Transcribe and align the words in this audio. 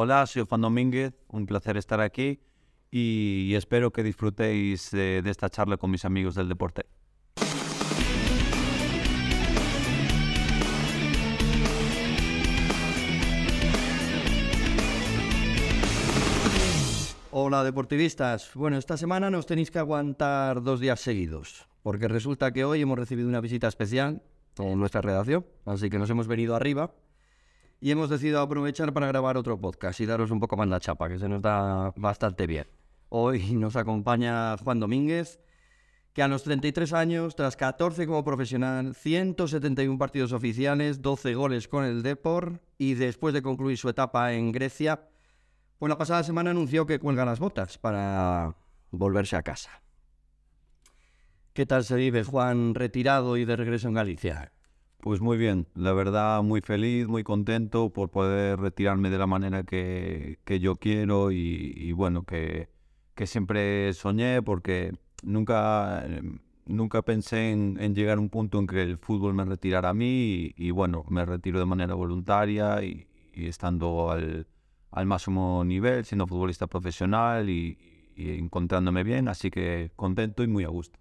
Hola, 0.00 0.24
soy 0.26 0.44
Juan 0.48 0.60
Domínguez, 0.60 1.12
un 1.26 1.44
placer 1.44 1.76
estar 1.76 2.00
aquí 2.00 2.38
y 2.88 3.52
espero 3.56 3.92
que 3.92 4.04
disfrutéis 4.04 4.92
de, 4.92 5.22
de 5.22 5.28
esta 5.28 5.50
charla 5.50 5.76
con 5.76 5.90
mis 5.90 6.04
amigos 6.04 6.36
del 6.36 6.48
deporte. 6.48 6.86
Hola 17.32 17.64
deportivistas. 17.64 18.54
Bueno, 18.54 18.78
esta 18.78 18.96
semana 18.96 19.30
nos 19.30 19.46
tenéis 19.46 19.72
que 19.72 19.80
aguantar 19.80 20.62
dos 20.62 20.78
días 20.78 21.00
seguidos, 21.00 21.66
porque 21.82 22.06
resulta 22.06 22.52
que 22.52 22.64
hoy 22.64 22.82
hemos 22.82 23.00
recibido 23.00 23.28
una 23.28 23.40
visita 23.40 23.66
especial 23.66 24.22
en 24.58 24.78
nuestra 24.78 25.00
redacción, 25.00 25.44
así 25.64 25.90
que 25.90 25.98
nos 25.98 26.08
hemos 26.08 26.28
venido 26.28 26.54
arriba 26.54 26.92
y 27.80 27.90
hemos 27.90 28.10
decidido 28.10 28.40
aprovechar 28.40 28.92
para 28.92 29.06
grabar 29.06 29.36
otro 29.36 29.60
podcast 29.60 30.00
y 30.00 30.06
daros 30.06 30.30
un 30.30 30.40
poco 30.40 30.56
más 30.56 30.68
la 30.68 30.80
chapa, 30.80 31.08
que 31.08 31.18
se 31.18 31.28
nos 31.28 31.42
da 31.42 31.92
bastante 31.96 32.46
bien. 32.46 32.66
Hoy 33.08 33.52
nos 33.52 33.76
acompaña 33.76 34.56
Juan 34.58 34.80
Domínguez, 34.80 35.40
que 36.12 36.22
a 36.22 36.28
los 36.28 36.42
33 36.42 36.92
años, 36.92 37.36
tras 37.36 37.56
14 37.56 38.06
como 38.06 38.24
profesional, 38.24 38.94
171 38.94 39.98
partidos 39.98 40.32
oficiales, 40.32 41.00
12 41.00 41.34
goles 41.34 41.68
con 41.68 41.84
el 41.84 42.02
Depor 42.02 42.60
y 42.76 42.94
después 42.94 43.32
de 43.34 43.42
concluir 43.42 43.78
su 43.78 43.88
etapa 43.88 44.32
en 44.32 44.50
Grecia, 44.50 45.08
pues 45.78 45.88
la 45.88 45.98
pasada 45.98 46.24
semana 46.24 46.50
anunció 46.50 46.86
que 46.86 46.98
cuelga 46.98 47.24
las 47.24 47.38
botas 47.38 47.78
para 47.78 48.56
volverse 48.90 49.36
a 49.36 49.42
casa. 49.42 49.82
¿Qué 51.52 51.66
tal 51.66 51.84
se 51.84 51.96
vive 51.96 52.24
Juan 52.24 52.74
retirado 52.74 53.36
y 53.36 53.44
de 53.44 53.56
regreso 53.56 53.88
en 53.88 53.94
Galicia? 53.94 54.52
Pues 55.00 55.20
muy 55.20 55.38
bien, 55.38 55.68
la 55.76 55.92
verdad 55.92 56.42
muy 56.42 56.60
feliz, 56.60 57.06
muy 57.06 57.22
contento 57.22 57.90
por 57.90 58.10
poder 58.10 58.58
retirarme 58.58 59.10
de 59.10 59.18
la 59.18 59.28
manera 59.28 59.62
que, 59.62 60.40
que 60.44 60.58
yo 60.58 60.74
quiero 60.74 61.30
y, 61.30 61.92
bueno, 61.92 62.24
que, 62.24 62.68
que, 63.14 63.26
siempre 63.28 63.92
soñé 63.92 64.42
porque 64.42 64.92
nunca, 65.22 66.04
nunca 66.66 67.02
pensé 67.02 67.52
en, 67.52 67.94
llegar 67.94 68.18
a 68.18 68.20
un 68.20 68.28
punto 68.28 68.58
en 68.58 68.66
que 68.66 68.82
el 68.82 68.98
fútbol 68.98 69.34
me 69.34 69.44
retirara 69.44 69.90
a 69.90 69.94
mí 69.94 70.52
y, 70.56 70.72
bueno, 70.72 71.04
me 71.08 71.24
retiro 71.24 71.60
de 71.60 71.66
manera 71.66 71.94
voluntaria 71.94 72.82
y, 72.82 73.06
estando 73.34 74.10
al, 74.10 74.48
al 74.90 75.06
máximo 75.06 75.64
nivel, 75.64 76.04
siendo 76.06 76.26
futbolista 76.26 76.66
profesional 76.66 77.48
y, 77.48 77.78
y, 78.16 78.32
encontrándome 78.32 79.04
bien, 79.04 79.28
así 79.28 79.48
que 79.50 79.92
contento 79.94 80.42
y 80.42 80.48
muy 80.48 80.64
a 80.64 80.68
gusto. 80.68 80.98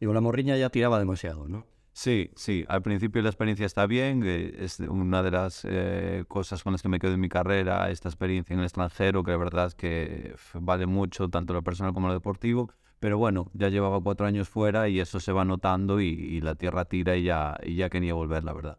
Digo, 0.00 0.12
la 0.12 0.20
morriña 0.20 0.56
ya 0.58 0.68
tiraba 0.68 0.98
demasiado, 0.98 1.48
¿no? 1.48 1.77
Sí, 1.98 2.30
sí, 2.36 2.64
al 2.68 2.80
principio 2.80 3.20
la 3.22 3.28
experiencia 3.28 3.66
está 3.66 3.84
bien, 3.88 4.22
es 4.22 4.78
una 4.78 5.20
de 5.24 5.32
las 5.32 5.66
eh, 5.68 6.24
cosas 6.28 6.62
con 6.62 6.72
las 6.72 6.80
que 6.80 6.88
me 6.88 7.00
quedo 7.00 7.14
en 7.14 7.18
mi 7.18 7.28
carrera, 7.28 7.90
esta 7.90 8.08
experiencia 8.08 8.54
en 8.54 8.60
el 8.60 8.66
extranjero, 8.66 9.24
que 9.24 9.32
la 9.32 9.36
verdad 9.36 9.66
es 9.66 9.74
que 9.74 10.36
vale 10.54 10.86
mucho, 10.86 11.28
tanto 11.28 11.54
lo 11.54 11.62
personal 11.64 11.92
como 11.92 12.06
lo 12.06 12.14
deportivo, 12.14 12.70
pero 13.00 13.18
bueno, 13.18 13.50
ya 13.52 13.68
llevaba 13.68 14.00
cuatro 14.00 14.28
años 14.28 14.48
fuera 14.48 14.88
y 14.88 15.00
eso 15.00 15.18
se 15.18 15.32
va 15.32 15.44
notando 15.44 16.00
y, 16.00 16.06
y 16.06 16.40
la 16.40 16.54
tierra 16.54 16.84
tira 16.84 17.16
y 17.16 17.24
ya, 17.24 17.56
y 17.64 17.74
ya 17.74 17.90
quería 17.90 18.14
volver, 18.14 18.44
la 18.44 18.52
verdad. 18.52 18.78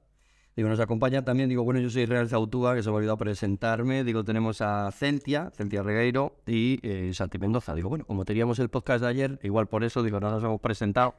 Digo, 0.55 0.69
nos 0.69 0.79
acompaña 0.79 1.25
también, 1.25 1.49
digo, 1.49 1.65
bueno, 1.65 1.81
yo 1.81 1.89
soy 1.89 2.05
Real 2.05 2.29
Zautúa, 2.29 2.73
que 2.73 2.83
se 2.83 2.89
me 2.89 2.93
ha 2.93 2.97
olvidado 2.99 3.17
presentarme. 3.17 4.05
Digo, 4.05 4.23
tenemos 4.23 4.61
a 4.61 4.91
Centia, 4.91 5.51
Centia 5.51 5.83
Regueiro 5.83 6.37
y 6.47 6.79
eh, 6.83 7.11
Santi 7.13 7.37
Mendoza. 7.37 7.75
Digo, 7.75 7.89
bueno, 7.89 8.05
como 8.05 8.23
teníamos 8.23 8.59
el 8.59 8.69
podcast 8.69 9.01
de 9.01 9.07
ayer, 9.09 9.39
igual 9.43 9.67
por 9.67 9.83
eso, 9.83 10.03
digo, 10.03 10.21
no 10.21 10.31
nos 10.31 10.43
hemos 10.43 10.59
presentado, 10.59 11.15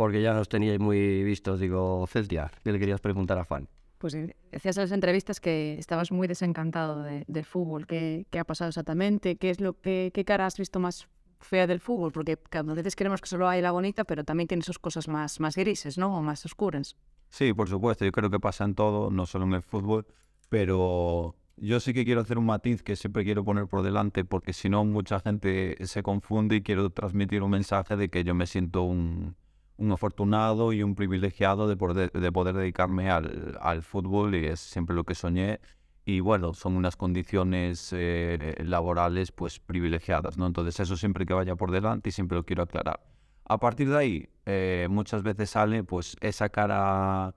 porque 0.00 0.22
ya 0.22 0.32
nos 0.32 0.48
teníais 0.48 0.80
muy 0.80 1.22
vistos. 1.24 1.60
Digo, 1.60 2.06
Centia, 2.06 2.50
¿qué 2.64 2.72
le 2.72 2.78
querías 2.78 3.02
preguntar 3.02 3.36
a 3.36 3.44
Juan? 3.44 3.68
Pues 3.98 4.16
decías 4.50 4.78
en 4.78 4.84
las 4.84 4.92
entrevistas 4.92 5.40
que 5.40 5.74
estabas 5.78 6.10
muy 6.10 6.26
desencantado 6.26 7.02
de, 7.02 7.26
del 7.28 7.44
fútbol. 7.44 7.86
¿Qué, 7.86 8.26
¿Qué, 8.30 8.38
ha 8.38 8.44
pasado 8.44 8.70
exactamente? 8.70 9.36
¿Qué, 9.36 9.50
es 9.50 9.60
lo 9.60 9.78
que, 9.78 10.10
¿Qué 10.14 10.24
cara 10.24 10.46
has 10.46 10.56
visto 10.56 10.80
más 10.80 11.06
fea 11.40 11.66
del 11.66 11.80
fútbol? 11.80 12.12
Porque 12.12 12.38
cada 12.38 12.72
veces 12.72 12.96
queremos 12.96 13.20
que 13.20 13.28
solo 13.28 13.46
hay 13.46 13.60
la 13.60 13.72
bonita, 13.72 14.04
pero 14.04 14.24
también 14.24 14.48
tiene 14.48 14.62
sus 14.62 14.78
cosas 14.78 15.06
más, 15.06 15.38
más 15.38 15.54
grises, 15.54 15.98
¿no? 15.98 16.16
O 16.16 16.22
más 16.22 16.46
oscuras. 16.46 16.96
Sí, 17.28 17.52
por 17.52 17.68
supuesto, 17.68 18.06
yo 18.06 18.12
creo 18.12 18.30
que 18.30 18.40
pasa 18.40 18.64
en 18.64 18.74
todo, 18.74 19.10
no 19.10 19.26
solo 19.26 19.44
en 19.44 19.52
el 19.52 19.62
fútbol, 19.62 20.06
pero 20.48 21.36
yo 21.58 21.78
sí 21.78 21.92
que 21.92 22.06
quiero 22.06 22.22
hacer 22.22 22.38
un 22.38 22.46
matiz 22.46 22.82
que 22.82 22.96
siempre 22.96 23.22
quiero 23.22 23.44
poner 23.44 23.66
por 23.66 23.82
delante, 23.82 24.24
porque 24.24 24.54
si 24.54 24.70
no 24.70 24.82
mucha 24.86 25.20
gente 25.20 25.76
se 25.86 26.02
confunde 26.02 26.56
y 26.56 26.62
quiero 26.62 26.88
transmitir 26.88 27.42
un 27.42 27.50
mensaje 27.50 27.96
de 27.96 28.08
que 28.08 28.24
yo 28.24 28.34
me 28.34 28.46
siento 28.46 28.80
un, 28.80 29.36
un 29.80 29.92
afortunado 29.92 30.72
y 30.72 30.82
un 30.82 30.94
privilegiado 30.94 31.66
de 31.66 31.76
poder, 31.76 32.12
de 32.12 32.32
poder 32.32 32.54
dedicarme 32.54 33.10
al, 33.10 33.58
al, 33.60 33.82
fútbol 33.82 34.34
y 34.34 34.46
es 34.46 34.60
siempre 34.60 34.94
lo 34.94 35.04
que 35.04 35.14
soñé. 35.14 35.58
Y 36.04 36.20
bueno, 36.20 36.52
son 36.54 36.76
unas 36.76 36.96
condiciones 36.96 37.90
eh, 37.92 38.56
laborales 38.64 39.32
pues 39.32 39.58
privilegiadas, 39.58 40.36
¿no? 40.36 40.46
Entonces 40.46 40.78
eso 40.80 40.96
siempre 40.96 41.24
que 41.24 41.32
vaya 41.34 41.56
por 41.56 41.70
delante 41.70 42.10
y 42.10 42.12
siempre 42.12 42.36
lo 42.36 42.44
quiero 42.44 42.62
aclarar. 42.62 43.00
A 43.46 43.58
partir 43.58 43.88
de 43.88 43.96
ahí, 43.96 44.28
eh, 44.44 44.86
muchas 44.90 45.22
veces 45.22 45.50
sale 45.50 45.82
pues 45.82 46.16
esa 46.20 46.50
cara, 46.50 47.34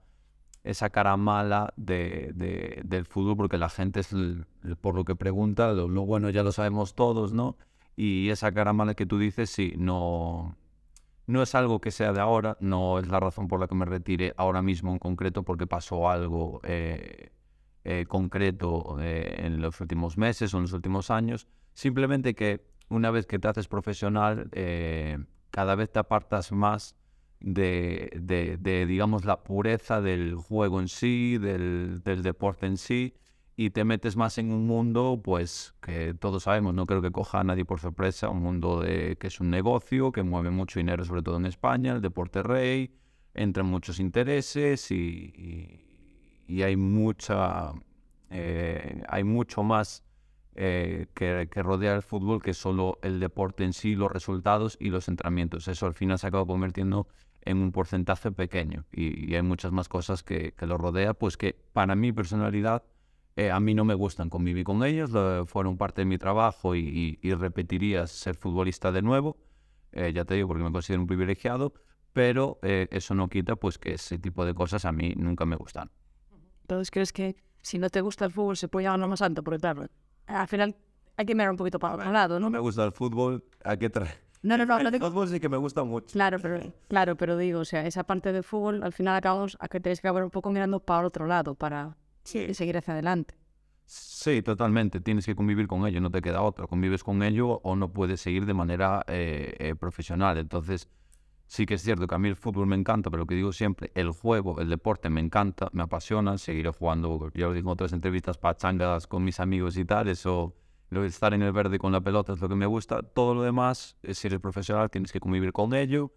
esa 0.64 0.90
cara 0.90 1.16
mala 1.16 1.72
de, 1.76 2.32
de, 2.34 2.82
del 2.84 3.06
fútbol, 3.06 3.36
porque 3.36 3.58
la 3.58 3.70
gente 3.70 4.00
es 4.00 4.14
por 4.82 4.94
lo 4.94 5.04
que 5.04 5.16
pregunta, 5.16 5.72
lo, 5.72 5.88
lo, 5.88 6.04
bueno 6.04 6.28
ya 6.30 6.42
lo 6.42 6.52
sabemos 6.52 6.94
todos, 6.94 7.32
¿no? 7.32 7.56
Y 7.96 8.28
esa 8.28 8.52
cara 8.52 8.72
mala 8.72 8.94
que 8.94 9.06
tú 9.06 9.18
dices, 9.18 9.50
sí, 9.50 9.74
no, 9.78 10.56
no 11.26 11.42
es 11.42 11.54
algo 11.54 11.80
que 11.80 11.90
sea 11.90 12.12
de 12.12 12.20
ahora, 12.20 12.56
no 12.60 12.98
es 12.98 13.08
la 13.08 13.20
razón 13.20 13.48
por 13.48 13.60
la 13.60 13.66
que 13.66 13.74
me 13.74 13.84
retire 13.84 14.34
ahora 14.36 14.62
mismo 14.62 14.92
en 14.92 14.98
concreto, 14.98 15.42
porque 15.42 15.66
pasó 15.66 16.10
algo 16.10 16.60
eh, 16.64 17.30
eh, 17.84 18.04
concreto 18.08 18.96
eh, 19.00 19.36
en 19.38 19.60
los 19.60 19.80
últimos 19.80 20.18
meses 20.18 20.52
o 20.52 20.58
en 20.58 20.62
los 20.62 20.72
últimos 20.72 21.10
años. 21.10 21.46
Simplemente 21.72 22.34
que 22.34 22.66
una 22.88 23.10
vez 23.10 23.26
que 23.26 23.38
te 23.38 23.48
haces 23.48 23.68
profesional, 23.68 24.50
cada 25.50 25.74
vez 25.74 25.90
te 25.90 25.98
apartas 25.98 26.52
más 26.52 26.96
de, 27.40 28.10
de, 28.20 28.56
de, 28.58 28.86
digamos, 28.86 29.24
la 29.24 29.42
pureza 29.42 30.00
del 30.00 30.34
juego 30.34 30.80
en 30.80 30.88
sí, 30.88 31.38
del, 31.38 32.02
del, 32.04 32.22
deporte 32.22 32.66
en 32.66 32.76
sí, 32.76 33.14
y 33.56 33.70
te 33.70 33.84
metes 33.84 34.16
más 34.16 34.38
en 34.38 34.52
un 34.52 34.66
mundo, 34.66 35.20
pues, 35.22 35.74
que 35.80 36.14
todos 36.14 36.44
sabemos, 36.44 36.74
no 36.74 36.86
creo 36.86 37.00
que 37.02 37.12
coja 37.12 37.40
a 37.40 37.44
nadie 37.44 37.64
por 37.64 37.78
sorpresa, 37.78 38.28
un 38.28 38.42
mundo 38.42 38.80
de, 38.80 39.16
que 39.16 39.28
es 39.28 39.40
un 39.40 39.50
negocio, 39.50 40.10
que 40.10 40.22
mueve 40.22 40.50
mucho 40.50 40.80
dinero, 40.80 41.04
sobre 41.04 41.22
todo 41.22 41.36
en 41.36 41.46
España, 41.46 41.92
el 41.92 42.00
deporte 42.00 42.42
rey, 42.42 42.92
entran 43.32 43.66
muchos 43.66 44.00
intereses 44.00 44.90
y, 44.90 45.84
y, 46.46 46.62
hay 46.62 46.76
mucha... 46.76 47.72
Eh, 48.30 49.02
hay 49.08 49.22
mucho 49.22 49.62
más 49.62 50.02
eh, 50.56 51.06
que, 51.14 51.48
que, 51.50 51.62
rodea 51.62 51.94
el 51.94 52.02
fútbol 52.02 52.42
que 52.42 52.54
solo 52.54 52.98
el 53.02 53.20
deporte 53.20 53.62
en 53.62 53.72
sí, 53.72 53.94
los 53.94 54.10
resultados 54.10 54.76
y 54.80 54.88
los 54.88 55.06
entrenamientos. 55.08 55.68
Eso 55.68 55.86
al 55.86 55.94
final 55.94 56.18
se 56.18 56.26
acaba 56.26 56.44
convirtiendo 56.44 57.06
en 57.42 57.58
un 57.58 57.70
porcentaje 57.70 58.32
pequeño 58.32 58.86
y, 58.90 59.30
y 59.30 59.36
hay 59.36 59.42
muchas 59.42 59.70
más 59.70 59.88
cosas 59.88 60.24
que, 60.24 60.52
que, 60.52 60.66
lo 60.66 60.78
rodea, 60.78 61.14
pues 61.14 61.36
que 61.36 61.56
para 61.72 61.94
mi 61.94 62.12
personalidad 62.12 62.82
eh, 63.36 63.50
a 63.50 63.60
mí 63.60 63.74
no 63.74 63.84
me 63.84 63.94
gustan. 63.94 64.30
Conviví 64.30 64.64
con 64.64 64.84
ellos, 64.84 65.10
lo, 65.10 65.46
fueron 65.46 65.76
parte 65.76 66.02
de 66.02 66.06
mi 66.06 66.18
trabajo 66.18 66.74
y, 66.74 67.18
y, 67.22 67.28
y 67.28 67.34
repetiría 67.34 68.06
ser 68.06 68.36
futbolista 68.36 68.92
de 68.92 69.02
nuevo, 69.02 69.36
eh, 69.92 70.12
ya 70.12 70.24
te 70.24 70.34
digo, 70.34 70.48
porque 70.48 70.62
me 70.62 70.72
considero 70.72 71.02
un 71.02 71.06
privilegiado, 71.06 71.74
pero 72.12 72.58
eh, 72.62 72.88
eso 72.90 73.14
no 73.14 73.28
quita 73.28 73.56
pues 73.56 73.78
que 73.78 73.94
ese 73.94 74.18
tipo 74.18 74.44
de 74.44 74.54
cosas 74.54 74.84
a 74.84 74.92
mí 74.92 75.14
nunca 75.16 75.44
me 75.46 75.56
gustan. 75.56 75.90
Entonces, 76.62 76.90
¿crees 76.90 77.12
que 77.12 77.36
si 77.60 77.78
no 77.78 77.90
te 77.90 78.00
gusta 78.00 78.24
el 78.24 78.30
fútbol 78.30 78.56
se 78.56 78.68
puede 78.68 78.84
llamar 78.84 79.08
más 79.08 79.22
alto? 79.22 79.42
Porque 79.42 79.60
claro, 79.60 79.86
al 80.26 80.48
final 80.48 80.76
hay 81.16 81.26
que 81.26 81.34
mirar 81.34 81.50
un 81.50 81.56
poquito 81.56 81.78
para 81.78 81.94
otro 81.94 82.12
lado, 82.12 82.40
¿no? 82.40 82.46
No 82.46 82.50
me 82.50 82.58
gusta 82.58 82.84
el 82.84 82.92
fútbol, 82.92 83.44
hay 83.64 83.78
que 83.78 83.90
traer. 83.90 84.22
No, 84.42 84.58
no, 84.58 84.66
no. 84.66 84.78
El 84.80 84.90
digo... 84.90 85.08
fútbol 85.08 85.28
sí 85.28 85.40
que 85.40 85.48
me 85.48 85.56
gusta 85.56 85.84
mucho. 85.84 86.12
Claro, 86.12 86.38
pero, 86.40 86.72
claro, 86.88 87.16
pero 87.16 87.36
digo, 87.36 87.60
o 87.60 87.64
sea, 87.64 87.86
esa 87.86 88.04
parte 88.04 88.32
del 88.32 88.44
fútbol, 88.44 88.82
al 88.82 88.92
final 88.92 89.16
acabamos 89.16 89.56
a 89.58 89.68
que 89.68 89.80
tenéis 89.80 90.00
que 90.00 90.08
acabar 90.08 90.24
un 90.24 90.30
poco 90.30 90.50
mirando 90.50 90.80
para 90.80 91.00
el 91.00 91.06
otro 91.06 91.26
lado, 91.26 91.54
para 91.54 91.96
sí. 92.24 92.54
seguir 92.54 92.76
hacia 92.76 92.94
adelante. 92.94 93.34
Sí, 93.86 94.42
totalmente. 94.42 95.00
Tienes 95.00 95.26
que 95.26 95.34
convivir 95.34 95.66
con 95.66 95.86
ello, 95.86 96.00
no 96.00 96.10
te 96.10 96.22
queda 96.22 96.42
otra. 96.42 96.66
Convives 96.66 97.04
con 97.04 97.22
ello 97.22 97.60
o 97.62 97.76
no 97.76 97.92
puedes 97.92 98.20
seguir 98.20 98.46
de 98.46 98.54
manera 98.54 99.04
eh, 99.06 99.54
eh, 99.58 99.74
profesional. 99.74 100.38
Entonces, 100.38 100.88
sí 101.46 101.66
que 101.66 101.74
es 101.74 101.82
cierto 101.82 102.06
que 102.06 102.14
a 102.14 102.18
mí 102.18 102.28
el 102.28 102.36
fútbol 102.36 102.66
me 102.66 102.76
encanta, 102.76 103.10
pero 103.10 103.22
lo 103.22 103.26
que 103.26 103.34
digo 103.34 103.52
siempre, 103.52 103.92
el 103.94 104.10
juego, 104.10 104.60
el 104.60 104.70
deporte 104.70 105.10
me 105.10 105.20
encanta, 105.20 105.68
me 105.72 105.82
apasiona. 105.82 106.38
Seguiré 106.38 106.70
jugando, 106.70 107.30
ya 107.34 107.46
lo 107.46 107.52
digo 107.52 107.68
en 107.68 107.72
otras 107.74 107.92
entrevistas, 107.92 108.38
pachangas 108.38 109.06
con 109.06 109.22
mis 109.22 109.38
amigos 109.38 109.76
y 109.76 109.84
tal. 109.84 110.08
Eso 110.08 110.54
estar 111.02 111.34
en 111.34 111.42
el 111.42 111.52
verde 111.52 111.78
con 111.78 111.92
la 111.92 112.00
pelota 112.00 112.34
es 112.34 112.40
lo 112.40 112.48
que 112.48 112.54
me 112.54 112.66
gusta. 112.66 113.02
Todo 113.02 113.34
lo 113.34 113.42
demás, 113.42 113.96
si 114.12 114.28
eres 114.28 114.38
profesional, 114.38 114.90
tienes 114.90 115.10
que 115.10 115.18
convivir 115.18 115.52
con 115.52 115.74
ello, 115.74 116.12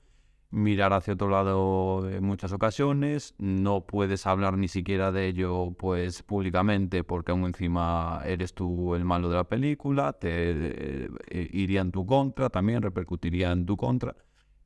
mirar 0.49 0.93
hacia 0.93 1.13
otro 1.13 1.29
lado 1.29 2.09
en 2.09 2.23
muchas 2.23 2.53
ocasiones, 2.53 3.35
no 3.37 3.81
puedes 3.85 4.25
hablar 4.25 4.57
ni 4.57 4.67
siquiera 4.67 5.11
de 5.11 5.27
ello 5.27 5.71
pues 5.77 6.23
públicamente 6.23 7.03
porque 7.03 7.31
aún 7.31 7.45
encima 7.45 8.21
eres 8.25 8.53
tú 8.53 8.95
el 8.95 9.03
malo 9.03 9.29
de 9.29 9.35
la 9.35 9.43
película, 9.43 10.13
te 10.13 10.29
eh, 10.29 11.09
iría 11.51 11.81
en 11.81 11.91
tu 11.91 12.05
contra, 12.05 12.49
también 12.49 12.81
repercutiría 12.81 13.51
en 13.51 13.65
tu 13.65 13.75
contra. 13.75 14.15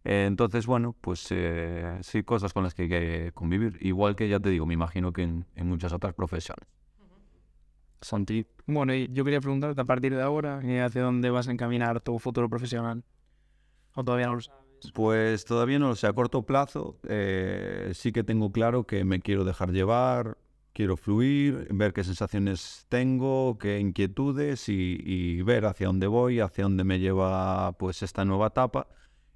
Eh, 0.04 0.25
entonces, 0.28 0.66
bueno, 0.66 0.95
pues 1.00 1.28
eh, 1.31 2.00
sí, 2.01 2.24
cosas 2.24 2.54
con 2.54 2.63
las 2.63 2.74
que 2.74 2.83
hay 2.83 2.89
que 2.89 3.31
convivir. 3.33 3.78
Igual 3.81 4.16
que 4.16 4.28
ya 4.28 4.39
te 4.39 4.50
digo, 4.50 4.66
me 4.66 4.74
imagino 4.74 5.13
que 5.13 5.24
en, 5.24 5.45
en 5.56 5.68
muchas 5.68 5.94
otras 5.94 6.13
profesiones. 6.13 6.68
Santi. 8.01 8.48
Bueno, 8.66 8.95
y 8.95 9.10
yo 9.12 9.24
quería 9.24 9.39
preguntarte 9.39 9.80
a 9.80 9.86
partir 9.86 10.16
de 10.16 10.24
ahora, 10.24 10.60
eh, 10.63 10.81
¿hacia 10.81 11.04
dónde 11.04 11.30
vas 11.30 11.48
a 11.48 11.51
encaminar 11.51 12.01
tu 12.01 12.18
futuro 12.18 12.50
profesional? 12.50 13.04
¿O 13.94 14.04
todavía 14.04 14.28
no 14.28 14.36
lo 14.36 14.42
sabes? 14.42 14.60
Pues 14.94 15.45
todavía 15.45 15.80
no 15.80 15.89
lo 15.89 15.95
sé. 15.95 16.07
A 16.07 16.13
corto 16.13 16.44
plazo 16.44 16.98
eh, 17.07 17.92
sí 17.94 18.12
que 18.12 18.24
tengo 18.24 18.51
claro 18.51 18.86
que 18.86 19.04
me 19.06 19.19
quiero 19.19 19.44
dejar 19.44 19.72
llevar, 19.72 20.38
quiero 20.74 20.98
fluir, 20.98 21.68
ver 21.72 21.94
qué 21.94 22.04
sensaciones 22.04 22.86
tengo, 22.89 23.57
qué 23.60 23.80
inquietudes 23.80 24.69
y, 24.69 25.42
ver 25.44 25.66
hacia 25.66 25.88
dónde 25.88 26.07
voy, 26.07 26.39
hacia 26.39 26.63
dónde 26.63 26.83
me 26.83 27.00
lleva 27.00 27.74
pues 27.74 28.01
esta 28.04 28.25
nueva 28.25 28.48
etapa 28.48 28.88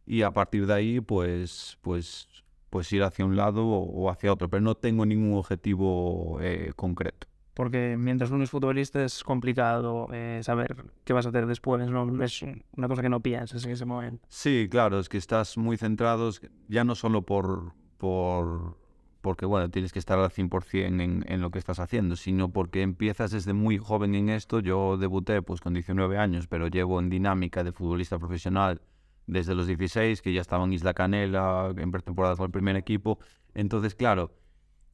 y 0.06 0.22
a 0.22 0.32
partir 0.32 0.68
de 0.68 0.74
ahí 0.74 1.02
pues 1.02 1.78
pues 1.82 2.28
pues 2.70 2.92
ir 2.94 3.04
hacia 3.04 3.26
un 3.26 3.36
lado 3.36 3.66
o, 3.66 3.84
o 3.84 4.10
hacia 4.10 4.34
otro, 4.34 4.50
pero 4.50 4.62
no 4.62 4.76
tengo 4.76 5.06
ningún 5.06 5.38
objetivo 5.38 6.40
eh, 6.42 6.74
concreto. 6.76 7.28
Porque 7.56 7.96
mientras 7.98 8.32
uno 8.32 8.44
es 8.44 8.50
futbolista 8.50 9.04
es 9.04 9.24
complicado 9.24 10.10
eh, 10.12 10.42
saber 10.44 10.76
qué 11.06 11.14
vas 11.14 11.26
a 11.26 11.30
hacer 11.30 11.48
después, 11.48 11.90
¿no? 11.90 12.24
Es 12.24 12.44
una 12.76 12.88
cosa 12.88 13.02
que 13.02 13.10
no 13.10 13.22
piensas 13.22 13.64
en 13.66 13.72
ese 13.72 13.86
momento. 13.86 14.24
Sí, 14.28 14.68
claro, 14.70 15.00
es 15.00 15.08
que 15.08 15.18
estás 15.18 15.58
muy 15.58 15.78
centrado, 15.78 16.30
ya 16.68 16.84
no 16.84 16.96
solo 16.96 17.22
por, 17.22 17.74
por 17.98 18.78
porque 19.22 19.48
bueno, 19.48 19.72
tienes 19.72 19.92
que 19.92 20.00
estar 20.00 20.20
al 20.20 20.30
100% 20.30 21.02
en, 21.02 21.24
en 21.28 21.42
lo 21.42 21.50
que 21.50 21.58
estás 21.58 21.80
haciendo, 21.80 22.16
sino 22.16 22.50
porque 22.50 22.84
empiezas 22.84 23.32
desde 23.32 23.54
muy 23.54 23.78
joven 23.78 24.14
en 24.14 24.30
esto. 24.30 24.60
Yo 24.60 24.98
debuté 24.98 25.42
pues 25.42 25.62
con 25.62 25.74
19 25.74 26.18
años, 26.18 26.48
pero 26.48 26.68
llevo 26.68 27.00
en 27.00 27.10
dinámica 27.10 27.64
de 27.64 27.72
futbolista 27.72 28.20
profesional 28.20 28.82
desde 29.28 29.56
los 29.56 29.66
16, 29.66 30.22
que 30.22 30.34
ya 30.34 30.42
estaba 30.42 30.66
en 30.66 30.74
Isla 30.74 30.94
Canela, 30.94 31.74
en 31.76 31.92
pretemporada 31.92 32.36
con 32.36 32.46
el 32.46 32.52
primer 32.52 32.76
equipo. 32.76 33.18
Entonces, 33.54 33.96
claro, 33.96 34.32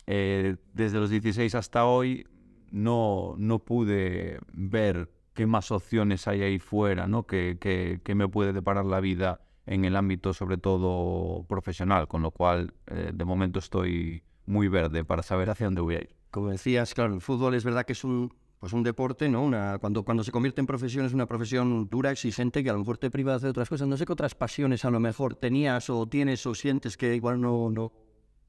eh, 0.08 0.56
desde 0.74 1.00
los 1.00 1.10
16 1.10 1.54
hasta 1.56 1.86
hoy 1.86 2.26
no, 2.72 3.36
no 3.38 3.60
pude 3.60 4.40
ver 4.54 5.12
qué 5.34 5.46
más 5.46 5.72
opciones 5.72 6.28
hay 6.28 6.42
ahí 6.42 6.60
fuera, 6.60 7.08
¿no? 7.08 7.26
Que, 7.26 7.58
que, 7.60 8.02
que 8.04 8.16
me 8.16 8.28
puede 8.28 8.54
deparar 8.54 8.86
la 8.86 9.00
vida 9.00 9.42
en 9.66 9.86
el 9.86 9.96
ámbito 9.96 10.34
sobre 10.34 10.58
todo 10.58 11.46
profesional, 11.48 12.08
con 12.08 12.22
lo 12.22 12.32
cual 12.32 12.74
eh, 12.88 13.12
de 13.14 13.26
momento 13.26 13.60
estoy 13.60 14.24
muy 14.46 14.68
verde 14.68 15.06
para 15.06 15.24
saber 15.24 15.50
hacia 15.50 15.68
dónde 15.68 15.82
voy 15.82 15.96
a 15.96 16.02
ir. 16.02 16.16
Como 16.32 16.50
decías, 16.50 16.94
claro, 16.94 17.14
el 17.14 17.22
fútbol 17.22 17.56
es 17.56 17.64
verdad 17.64 17.86
que 17.86 17.94
es 17.94 18.04
un, 18.04 18.34
pues 18.60 18.74
un 18.74 18.84
deporte, 18.84 19.30
¿no? 19.30 19.44
Una, 19.44 19.78
cuando, 19.80 20.04
cuando 20.04 20.24
se 20.24 20.32
convierte 20.32 20.62
en 20.62 20.68
profesión 20.68 21.06
es 21.06 21.14
una 21.14 21.26
profesión 21.26 21.88
dura, 21.90 22.12
exigente, 22.12 22.64
que 22.64 22.70
a 22.70 22.74
lo 22.74 22.80
mejor 22.80 22.98
te 22.98 23.12
priva 23.12 23.32
de 23.32 23.38
hacer 23.38 23.50
otras 23.50 23.70
cosas. 23.70 23.88
No 23.88 23.98
sé 23.98 24.06
qué 24.06 24.14
otras 24.14 24.36
pasiones 24.36 24.86
a 24.86 24.92
lo 24.92 25.00
mejor 25.00 25.36
tenías 25.36 25.90
o 25.90 26.08
tienes 26.08 26.46
o 26.46 26.56
sientes 26.56 26.98
que 26.98 27.16
igual 27.16 27.40
no, 27.40 27.70
no 27.70 27.92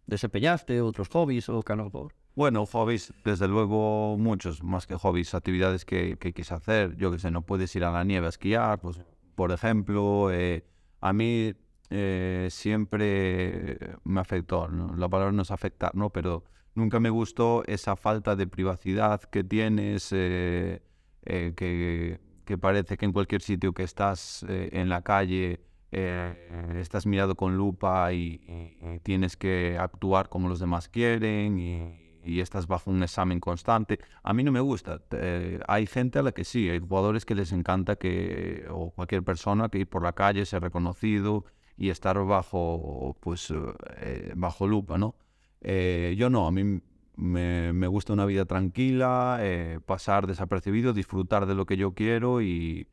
desempeñaste, 0.07 0.81
otros 0.81 1.09
hobbies 1.09 1.49
o 1.49 1.63
mejor. 1.85 2.15
Bueno, 2.35 2.65
hobbies, 2.65 3.13
desde 3.25 3.47
luego 3.47 4.17
muchos, 4.19 4.63
más 4.63 4.87
que 4.87 4.95
hobbies, 4.97 5.35
actividades 5.35 5.85
que, 5.85 6.17
que 6.19 6.33
quise 6.33 6.55
hacer. 6.55 6.97
Yo 6.97 7.11
que 7.13 7.19
sé, 7.19 7.31
no 7.31 7.43
puedes 7.43 7.75
ir 7.77 7.85
a 7.85 7.91
la 7.93 8.05
nieve 8.05 8.27
a 8.27 8.31
esquiar, 8.31 8.81
pues 8.81 9.03
por 9.35 9.53
ejemplo, 9.53 10.31
eh, 10.33 10.65
a 11.01 11.13
mí 11.13 11.53
eh, 11.91 12.49
siempre 12.51 13.79
me 14.05 14.21
afectó, 14.21 14.69
¿no? 14.69 14.95
la 14.97 15.09
palabra 15.09 15.33
no 15.33 15.43
es 15.43 15.51
afectar, 15.51 15.95
¿no? 15.95 16.11
pero 16.11 16.45
nunca 16.75 17.01
me 17.01 17.11
gustó 17.11 17.65
esa 17.67 17.97
falta 17.97 18.35
de 18.37 18.47
privacidad 18.47 19.21
que 19.23 19.45
tienes, 19.45 20.09
eh, 20.13 20.83
eh, 21.25 21.53
que, 21.55 22.21
que 22.47 22.59
parece 22.59 22.97
que 22.97 23.05
en 23.05 23.13
cualquier 23.13 23.43
sitio 23.43 23.73
que 23.75 23.83
estás 23.83 24.45
eh, 24.49 24.71
en 24.73 24.89
la 24.89 25.03
calle 25.03 25.61
estás 25.91 27.05
mirado 27.05 27.35
con 27.35 27.59
lupa 27.59 28.11
y, 28.15 28.41
y- 28.81 28.95
y 28.95 28.99
tienes 29.01 29.37
que 29.37 29.77
actuar 29.79 30.31
como 30.31 30.49
los 30.49 30.59
demás 30.59 30.89
quieren 30.89 31.59
y, 31.59 32.02
y 32.25 32.41
estás 32.41 32.67
bajo 32.67 32.91
un 32.91 33.03
examen 33.03 33.41
constante. 33.41 33.99
A 34.23 34.33
mí 34.33 34.45
no 34.45 34.53
me 34.53 34.61
gusta. 34.61 35.01
Eh, 35.13 35.61
hay 35.67 35.87
gente 35.87 36.19
a 36.19 36.23
la 36.23 36.33
que 36.33 36.45
sí, 36.45 36.69
hay 36.69 36.79
jugadores 36.79 37.25
que 37.25 37.35
les 37.35 37.53
encanta 37.53 37.97
que, 37.97 38.67
o 38.71 38.91
cualquier 38.91 39.23
persona, 39.23 39.69
que 39.69 39.79
ir 39.79 39.89
por 39.89 40.03
la 40.03 40.13
calle, 40.13 40.47
ser 40.47 40.63
reconocido 40.63 41.45
y 41.77 41.91
estar 41.91 42.23
bajo, 42.25 43.17
pues, 43.21 43.53
eh, 44.01 44.33
bajo 44.37 44.67
lupa, 44.67 44.99
¿no? 44.99 45.17
Eh, 45.61 46.15
yo 46.19 46.31
no, 46.31 46.47
a 46.47 46.53
mí 46.53 46.81
me, 47.17 47.73
me 47.73 47.87
gusta 47.87 48.13
una 48.13 48.27
vida 48.27 48.45
tranquila, 48.45 49.41
pasar 49.87 50.27
desapercibido, 50.27 50.93
disfrutar 50.93 51.47
de 51.47 51.55
lo 51.55 51.67
que 51.67 51.77
yo 51.77 51.95
quiero 51.95 52.43
y, 52.43 52.89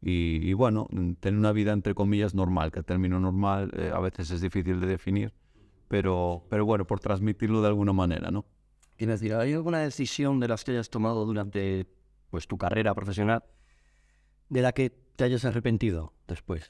y, 0.00 0.40
y, 0.42 0.52
bueno, 0.52 0.88
tener 1.20 1.38
una 1.38 1.52
vida 1.52 1.72
entre 1.72 1.94
comillas 1.94 2.34
normal, 2.34 2.70
que 2.72 2.80
el 2.80 2.84
término 2.84 3.20
normal 3.20 3.70
a 3.92 4.00
veces 4.00 4.30
es 4.30 4.40
difícil 4.40 4.80
de 4.80 4.86
definir, 4.86 5.32
pero, 5.88 6.44
pero 6.48 6.64
bueno, 6.64 6.86
por 6.86 7.00
transmitirlo 7.00 7.60
de 7.62 7.68
alguna 7.68 7.92
manera, 7.92 8.30
¿no? 8.30 8.44
Quiero 8.96 9.12
decir, 9.12 9.34
¿hay 9.34 9.52
alguna 9.52 9.80
decisión 9.80 10.40
de 10.40 10.48
las 10.48 10.64
que 10.64 10.72
hayas 10.72 10.90
tomado 10.90 11.24
durante 11.24 11.86
pues, 12.30 12.46
tu 12.46 12.56
carrera 12.58 12.94
profesional 12.94 13.42
de 14.48 14.62
la 14.62 14.72
que 14.72 14.90
te 14.90 15.24
hayas 15.24 15.44
arrepentido 15.44 16.12
después? 16.28 16.68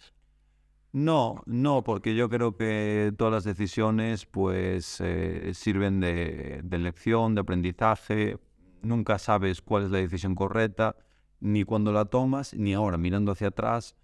No, 0.92 1.42
no, 1.46 1.82
porque 1.82 2.14
yo 2.14 2.28
creo 2.28 2.56
que 2.56 3.12
todas 3.18 3.32
las 3.32 3.44
decisiones 3.44 4.26
pues 4.26 5.00
eh, 5.00 5.50
sirven 5.52 6.00
de, 6.00 6.60
de 6.62 6.78
lección, 6.78 7.34
de 7.34 7.40
aprendizaje. 7.40 8.38
Nunca 8.82 9.18
sabes 9.18 9.60
cuál 9.60 9.84
es 9.84 9.90
la 9.90 9.98
decisión 9.98 10.34
correcta, 10.34 10.94
ni 11.40 11.64
cuando 11.64 11.92
la 11.92 12.04
tomas, 12.04 12.54
ni 12.54 12.74
ahora 12.74 12.96
mirando 12.96 13.32
hacia 13.32 13.48
atrás. 13.48 13.96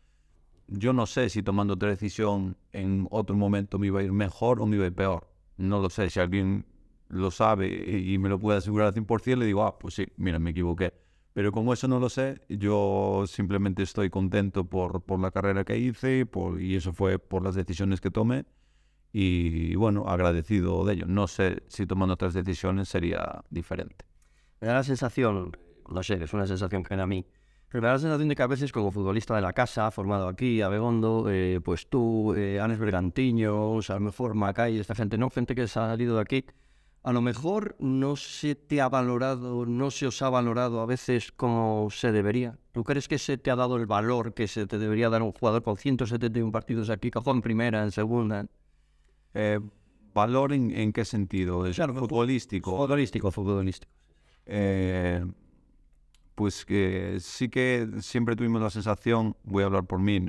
Yo 0.66 0.92
no 0.92 1.06
sé 1.06 1.28
si 1.28 1.42
tomando 1.42 1.74
otra 1.74 1.90
decisión 1.90 2.56
en 2.72 3.06
otro 3.10 3.36
momento 3.36 3.78
me 3.78 3.86
iba 3.86 4.00
a 4.00 4.02
ir 4.02 4.12
mejor 4.12 4.60
o 4.60 4.66
me 4.66 4.76
iba 4.76 4.84
a 4.84 4.88
ir 4.88 4.94
peor. 4.94 5.28
No 5.56 5.80
lo 5.80 5.90
sé. 5.90 6.10
Si 6.10 6.18
alguien 6.18 6.66
lo 7.10 7.30
sabe 7.30 7.68
y 7.68 8.18
me 8.18 8.28
lo 8.28 8.38
puede 8.38 8.58
asegurar 8.58 8.88
al 8.88 8.94
100%, 8.94 9.36
le 9.36 9.46
digo, 9.46 9.64
ah, 9.64 9.78
pues 9.78 9.94
sí, 9.94 10.06
mira, 10.16 10.38
me 10.38 10.50
equivoqué. 10.50 10.94
Pero 11.32 11.52
como 11.52 11.72
eso 11.72 11.86
no 11.86 12.00
lo 12.00 12.08
sé, 12.08 12.40
yo 12.48 13.24
simplemente 13.26 13.82
estoy 13.82 14.10
contento 14.10 14.64
por, 14.64 15.02
por 15.02 15.20
la 15.20 15.30
carrera 15.30 15.64
que 15.64 15.78
hice 15.78 16.26
por, 16.26 16.60
y 16.60 16.74
eso 16.74 16.92
fue 16.92 17.18
por 17.18 17.44
las 17.44 17.54
decisiones 17.54 18.00
que 18.00 18.10
tomé 18.10 18.44
y 19.12 19.74
bueno, 19.74 20.04
agradecido 20.06 20.84
de 20.84 20.94
ello. 20.94 21.06
No 21.06 21.26
sé 21.26 21.62
si 21.68 21.86
tomando 21.86 22.14
otras 22.14 22.34
decisiones 22.34 22.88
sería 22.88 23.42
diferente. 23.50 24.04
Me 24.60 24.68
da 24.68 24.74
la 24.74 24.84
sensación, 24.84 25.56
no 25.88 26.02
sé, 26.02 26.22
es 26.22 26.32
una 26.32 26.46
sensación 26.46 26.82
que 26.82 26.94
era 26.94 27.04
a 27.04 27.06
mí, 27.06 27.24
pero 27.68 27.82
me 27.82 27.88
da 27.88 27.94
la 27.94 27.98
sensación 28.00 28.28
de 28.28 28.36
que 28.36 28.42
a 28.42 28.46
veces 28.46 28.72
como 28.72 28.90
futbolista 28.90 29.34
de 29.34 29.40
la 29.40 29.52
casa, 29.52 29.90
formado 29.90 30.28
aquí, 30.28 30.60
Abegondo, 30.60 31.26
eh, 31.30 31.60
pues 31.64 31.88
tú, 31.88 32.34
eh, 32.34 32.60
Anes 32.60 32.78
Bergantiño, 32.78 33.72
o 33.72 33.82
sea, 33.82 33.96
a 33.96 33.98
lo 33.98 34.06
mejor 34.06 34.34
Macay, 34.34 34.78
esta 34.78 34.94
gente, 34.94 35.16
¿no? 35.16 35.30
Gente 35.30 35.54
que 35.54 35.62
ha 35.62 35.68
salido 35.68 36.16
de 36.16 36.22
aquí, 36.22 36.44
a 37.02 37.12
lo 37.12 37.20
mejor 37.22 37.76
no 37.78 38.16
se 38.16 38.54
te 38.54 38.80
ha 38.80 38.88
valorado, 38.88 39.64
no 39.66 39.90
se 39.90 40.06
os 40.06 40.20
ha 40.22 40.28
valorado 40.30 40.80
a 40.80 40.86
veces 40.86 41.32
como 41.32 41.88
se 41.90 42.12
debería. 42.12 42.58
¿Tú 42.72 42.84
crees 42.84 43.08
que 43.08 43.18
se 43.18 43.38
te 43.38 43.50
ha 43.50 43.56
dado 43.56 43.76
el 43.76 43.86
valor 43.86 44.34
que 44.34 44.46
se 44.48 44.66
te 44.66 44.78
debería 44.78 45.08
dar 45.08 45.22
un 45.22 45.32
jugador 45.32 45.62
con 45.62 45.76
171 45.76 46.52
partidos 46.52 46.90
aquí, 46.90 47.10
jugó 47.12 47.30
en 47.32 47.40
primera, 47.42 47.82
en 47.82 47.90
segunda? 47.92 48.46
Eh, 49.34 49.60
¿Valor 50.12 50.52
en, 50.52 50.70
en 50.72 50.92
qué 50.92 51.04
sentido? 51.04 51.66
¿Es 51.66 51.76
Claro, 51.76 51.94
fu- 51.94 52.00
futbolístico? 52.00 52.76
Futbolístico, 52.76 53.30
futbolístico. 53.30 53.92
Eh, 54.46 55.24
pues 56.34 56.64
que 56.64 57.18
sí 57.20 57.48
que 57.48 57.88
siempre 58.00 58.34
tuvimos 58.34 58.62
la 58.62 58.70
sensación, 58.70 59.36
voy 59.44 59.62
a 59.62 59.66
hablar 59.66 59.84
por 59.84 60.00
mí, 60.00 60.20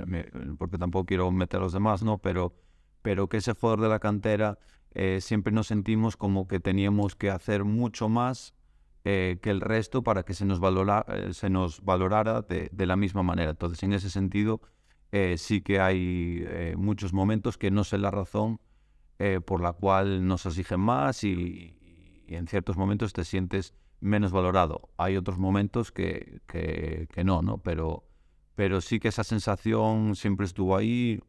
porque 0.58 0.78
tampoco 0.78 1.06
quiero 1.06 1.32
meter 1.32 1.60
a 1.60 1.64
los 1.64 1.74
demás, 1.74 2.04
¿no? 2.04 2.18
Pero, 2.18 2.54
pero 3.02 3.28
que 3.28 3.38
ese 3.38 3.54
jugador 3.54 3.82
de 3.82 3.90
la 3.90 4.00
cantera 4.00 4.58
eh, 4.94 5.20
siempre 5.22 5.54
nos 5.54 5.68
sentimos 5.68 6.18
como 6.18 6.48
que 6.48 6.60
teníamos 6.60 7.16
que 7.16 7.30
hacer 7.30 7.64
mucho 7.64 8.10
más 8.10 8.54
eh, 9.04 9.40
que 9.42 9.50
el 9.50 9.62
resto 9.62 10.04
para 10.04 10.24
que 10.24 10.34
se 10.34 10.46
nos, 10.46 10.60
valora, 10.60 11.06
eh, 11.08 11.34
se 11.34 11.50
nos 11.50 11.82
valorara 11.82 12.42
de, 12.42 12.86
la 12.86 12.96
misma 12.96 13.24
manera. 13.24 13.52
Entonces, 13.52 13.82
en 13.84 13.94
ese 13.94 14.10
sentido, 14.10 14.62
sí 15.36 15.62
que 15.62 15.82
hay 15.82 16.74
muchos 16.78 17.12
momentos 17.12 17.58
que 17.58 17.70
no 17.70 17.84
sé 17.84 17.98
la 17.98 18.12
razón 18.12 18.62
por 19.46 19.62
la 19.62 19.74
cual 19.74 20.26
nos 20.26 20.46
exigen 20.46 20.80
más 20.80 21.26
y, 21.26 21.76
y 22.28 22.36
en 22.36 22.48
ciertos 22.48 22.78
momentos 22.78 23.12
te 23.12 23.26
sientes 23.26 23.74
menos 24.00 24.32
valorado. 24.32 24.90
Hay 24.98 25.18
otros 25.18 25.38
momentos 25.38 25.92
que, 25.92 26.40
que, 26.48 27.10
que 27.12 27.24
no, 27.26 27.42
¿no? 27.42 27.58
Pero, 27.58 28.06
pero 28.56 28.80
sí 28.80 29.00
que 29.00 29.10
esa 29.10 29.26
sensación 29.26 30.16
siempre 30.16 30.46
estuvo 30.46 30.78
ahí, 30.78 31.20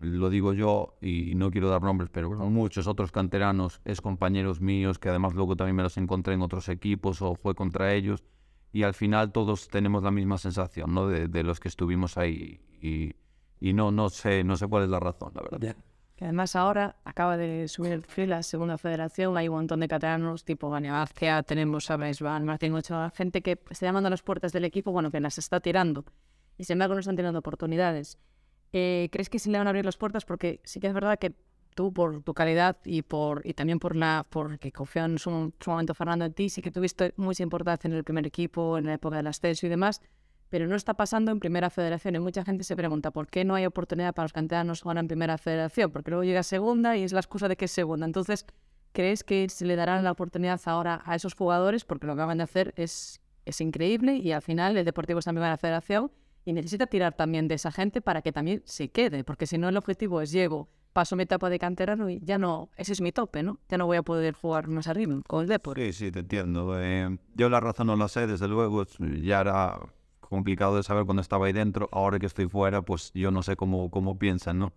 lo 0.00 0.30
digo 0.30 0.52
yo 0.52 0.96
y 1.00 1.34
no 1.34 1.50
quiero 1.50 1.68
dar 1.68 1.82
nombres, 1.82 2.10
pero 2.12 2.30
muchos 2.30 2.86
otros 2.86 3.12
canteranos, 3.12 3.80
es 3.84 4.00
compañeros 4.00 4.60
míos 4.60 4.98
que 4.98 5.08
además 5.08 5.34
luego 5.34 5.56
también 5.56 5.76
me 5.76 5.82
los 5.82 5.96
encontré 5.96 6.34
en 6.34 6.42
otros 6.42 6.68
equipos 6.68 7.22
o 7.22 7.34
fue 7.34 7.54
contra 7.54 7.92
ellos 7.94 8.24
y 8.72 8.82
al 8.82 8.94
final 8.94 9.32
todos 9.32 9.68
tenemos 9.68 10.02
la 10.02 10.10
misma 10.10 10.38
sensación, 10.38 10.94
¿no? 10.94 11.06
De, 11.06 11.28
de 11.28 11.42
los 11.42 11.60
que 11.60 11.68
estuvimos 11.68 12.18
ahí 12.18 12.60
y, 12.80 13.14
y 13.60 13.72
no, 13.72 13.90
no 13.90 14.08
sé, 14.08 14.44
no 14.44 14.56
sé 14.56 14.66
cuál 14.66 14.84
es 14.84 14.90
la 14.90 15.00
razón, 15.00 15.32
la 15.34 15.42
verdad. 15.42 15.76
Que 16.16 16.24
además 16.24 16.54
ahora 16.54 16.96
acaba 17.04 17.36
de 17.36 17.66
subir 17.66 17.92
el 17.92 18.28
la 18.28 18.42
segunda 18.42 18.78
federación, 18.78 19.36
hay 19.36 19.48
un 19.48 19.56
montón 19.56 19.80
de 19.80 19.88
catalanos 19.88 20.44
tipo 20.44 20.70
Vania 20.70 20.92
García, 20.92 21.42
tenemos 21.42 21.90
a 21.90 21.96
Van, 21.96 22.44
Martín 22.44 22.72
Ochoa, 22.74 23.10
gente 23.10 23.42
que 23.42 23.58
está 23.70 23.86
llamando 23.86 24.06
a 24.06 24.10
las 24.10 24.22
puertas 24.22 24.52
del 24.52 24.64
equipo, 24.64 24.92
bueno, 24.92 25.10
que 25.10 25.18
las 25.18 25.38
está 25.38 25.58
tirando. 25.60 26.04
Y 26.56 26.64
sin 26.64 26.74
embargo 26.74 26.94
no 26.94 27.00
están 27.00 27.16
teniendo 27.16 27.40
oportunidades. 27.40 28.18
Eh, 28.76 29.08
¿Crees 29.12 29.30
que 29.30 29.38
se 29.38 29.50
le 29.50 29.58
van 29.58 29.68
a 29.68 29.70
abrir 29.70 29.84
las 29.84 29.96
puertas? 29.96 30.24
Porque 30.24 30.60
sí 30.64 30.80
que 30.80 30.88
es 30.88 30.94
verdad 30.94 31.16
que 31.16 31.32
tú 31.76 31.92
por 31.92 32.24
tu 32.24 32.34
calidad 32.34 32.76
y 32.84 33.02
por 33.02 33.46
y 33.46 33.54
también 33.54 33.78
por 33.78 33.94
la 33.94 34.26
porque 34.28 34.72
confió 34.72 35.04
en 35.04 35.16
su, 35.18 35.52
su 35.60 35.70
momento 35.70 35.94
Fernando 35.94 36.24
en 36.24 36.32
ti, 36.32 36.48
sí 36.48 36.60
que 36.60 36.72
tuviste 36.72 37.14
mucha 37.16 37.44
importancia 37.44 37.86
en 37.86 37.94
el 37.94 38.02
primer 38.02 38.26
equipo, 38.26 38.76
en 38.76 38.86
la 38.86 38.94
época 38.94 39.18
del 39.18 39.28
ascenso 39.28 39.66
y 39.66 39.68
demás, 39.68 40.02
pero 40.50 40.66
no 40.66 40.74
está 40.74 40.94
pasando 40.94 41.30
en 41.30 41.38
Primera 41.38 41.70
Federación 41.70 42.16
y 42.16 42.18
mucha 42.18 42.44
gente 42.44 42.64
se 42.64 42.74
pregunta 42.74 43.12
por 43.12 43.28
qué 43.28 43.44
no 43.44 43.54
hay 43.54 43.64
oportunidad 43.64 44.12
para 44.12 44.24
los 44.24 44.32
canteranos 44.32 44.82
jugar 44.82 44.98
en 44.98 45.06
Primera 45.06 45.38
Federación, 45.38 45.92
porque 45.92 46.10
luego 46.10 46.24
llega 46.24 46.42
Segunda 46.42 46.96
y 46.96 47.04
es 47.04 47.12
la 47.12 47.20
excusa 47.20 47.46
de 47.46 47.56
que 47.56 47.66
es 47.66 47.70
Segunda. 47.70 48.06
Entonces, 48.06 48.44
¿crees 48.90 49.22
que 49.22 49.48
se 49.50 49.66
le 49.66 49.76
dará 49.76 50.02
la 50.02 50.10
oportunidad 50.10 50.60
ahora 50.64 51.00
a 51.04 51.14
esos 51.14 51.34
jugadores? 51.34 51.84
Porque 51.84 52.08
lo 52.08 52.16
que 52.16 52.22
acaban 52.22 52.38
de 52.38 52.44
hacer 52.44 52.74
es, 52.76 53.20
es 53.44 53.60
increíble 53.60 54.16
y 54.16 54.32
al 54.32 54.42
final 54.42 54.76
el 54.76 54.84
Deportivo 54.84 55.20
está 55.20 55.30
en 55.30 55.36
Primera 55.36 55.58
Federación 55.58 56.10
y 56.44 56.52
necesita 56.52 56.86
tirar 56.86 57.14
también 57.14 57.48
de 57.48 57.54
esa 57.54 57.72
gente 57.72 58.00
para 58.00 58.22
que 58.22 58.32
también 58.32 58.62
se 58.64 58.90
quede, 58.90 59.24
porque 59.24 59.46
si 59.46 59.58
no 59.58 59.68
el 59.68 59.76
objetivo 59.76 60.20
es 60.20 60.30
llego, 60.30 60.68
paso 60.92 61.16
mi 61.16 61.24
etapa 61.24 61.50
de 61.50 61.58
canterano 61.58 62.08
y 62.08 62.20
ya 62.22 62.38
no, 62.38 62.70
ese 62.76 62.92
es 62.92 63.00
mi 63.00 63.12
tope, 63.12 63.42
¿no? 63.42 63.58
Ya 63.68 63.76
no 63.78 63.86
voy 63.86 63.96
a 63.96 64.02
poder 64.02 64.34
jugar 64.34 64.68
más 64.68 64.86
arriba 64.86 65.20
con 65.26 65.42
el 65.42 65.48
Depor. 65.48 65.78
Sí, 65.78 65.92
sí, 65.92 66.12
te 66.12 66.20
entiendo. 66.20 66.80
Eh, 66.80 67.18
yo 67.34 67.48
la 67.48 67.60
razón 67.60 67.88
no 67.88 67.96
la 67.96 68.08
sé, 68.08 68.26
desde 68.26 68.48
luego, 68.48 68.84
ya 69.20 69.40
era 69.40 69.78
complicado 70.20 70.76
de 70.76 70.82
saber 70.82 71.04
cuando 71.04 71.20
estaba 71.20 71.46
ahí 71.46 71.52
dentro. 71.52 71.88
Ahora 71.92 72.18
que 72.18 72.26
estoy 72.26 72.48
fuera, 72.48 72.82
pues 72.82 73.12
yo 73.12 73.30
no 73.30 73.42
sé 73.42 73.56
cómo, 73.56 73.90
cómo 73.90 74.18
piensan, 74.18 74.58
¿no? 74.58 74.72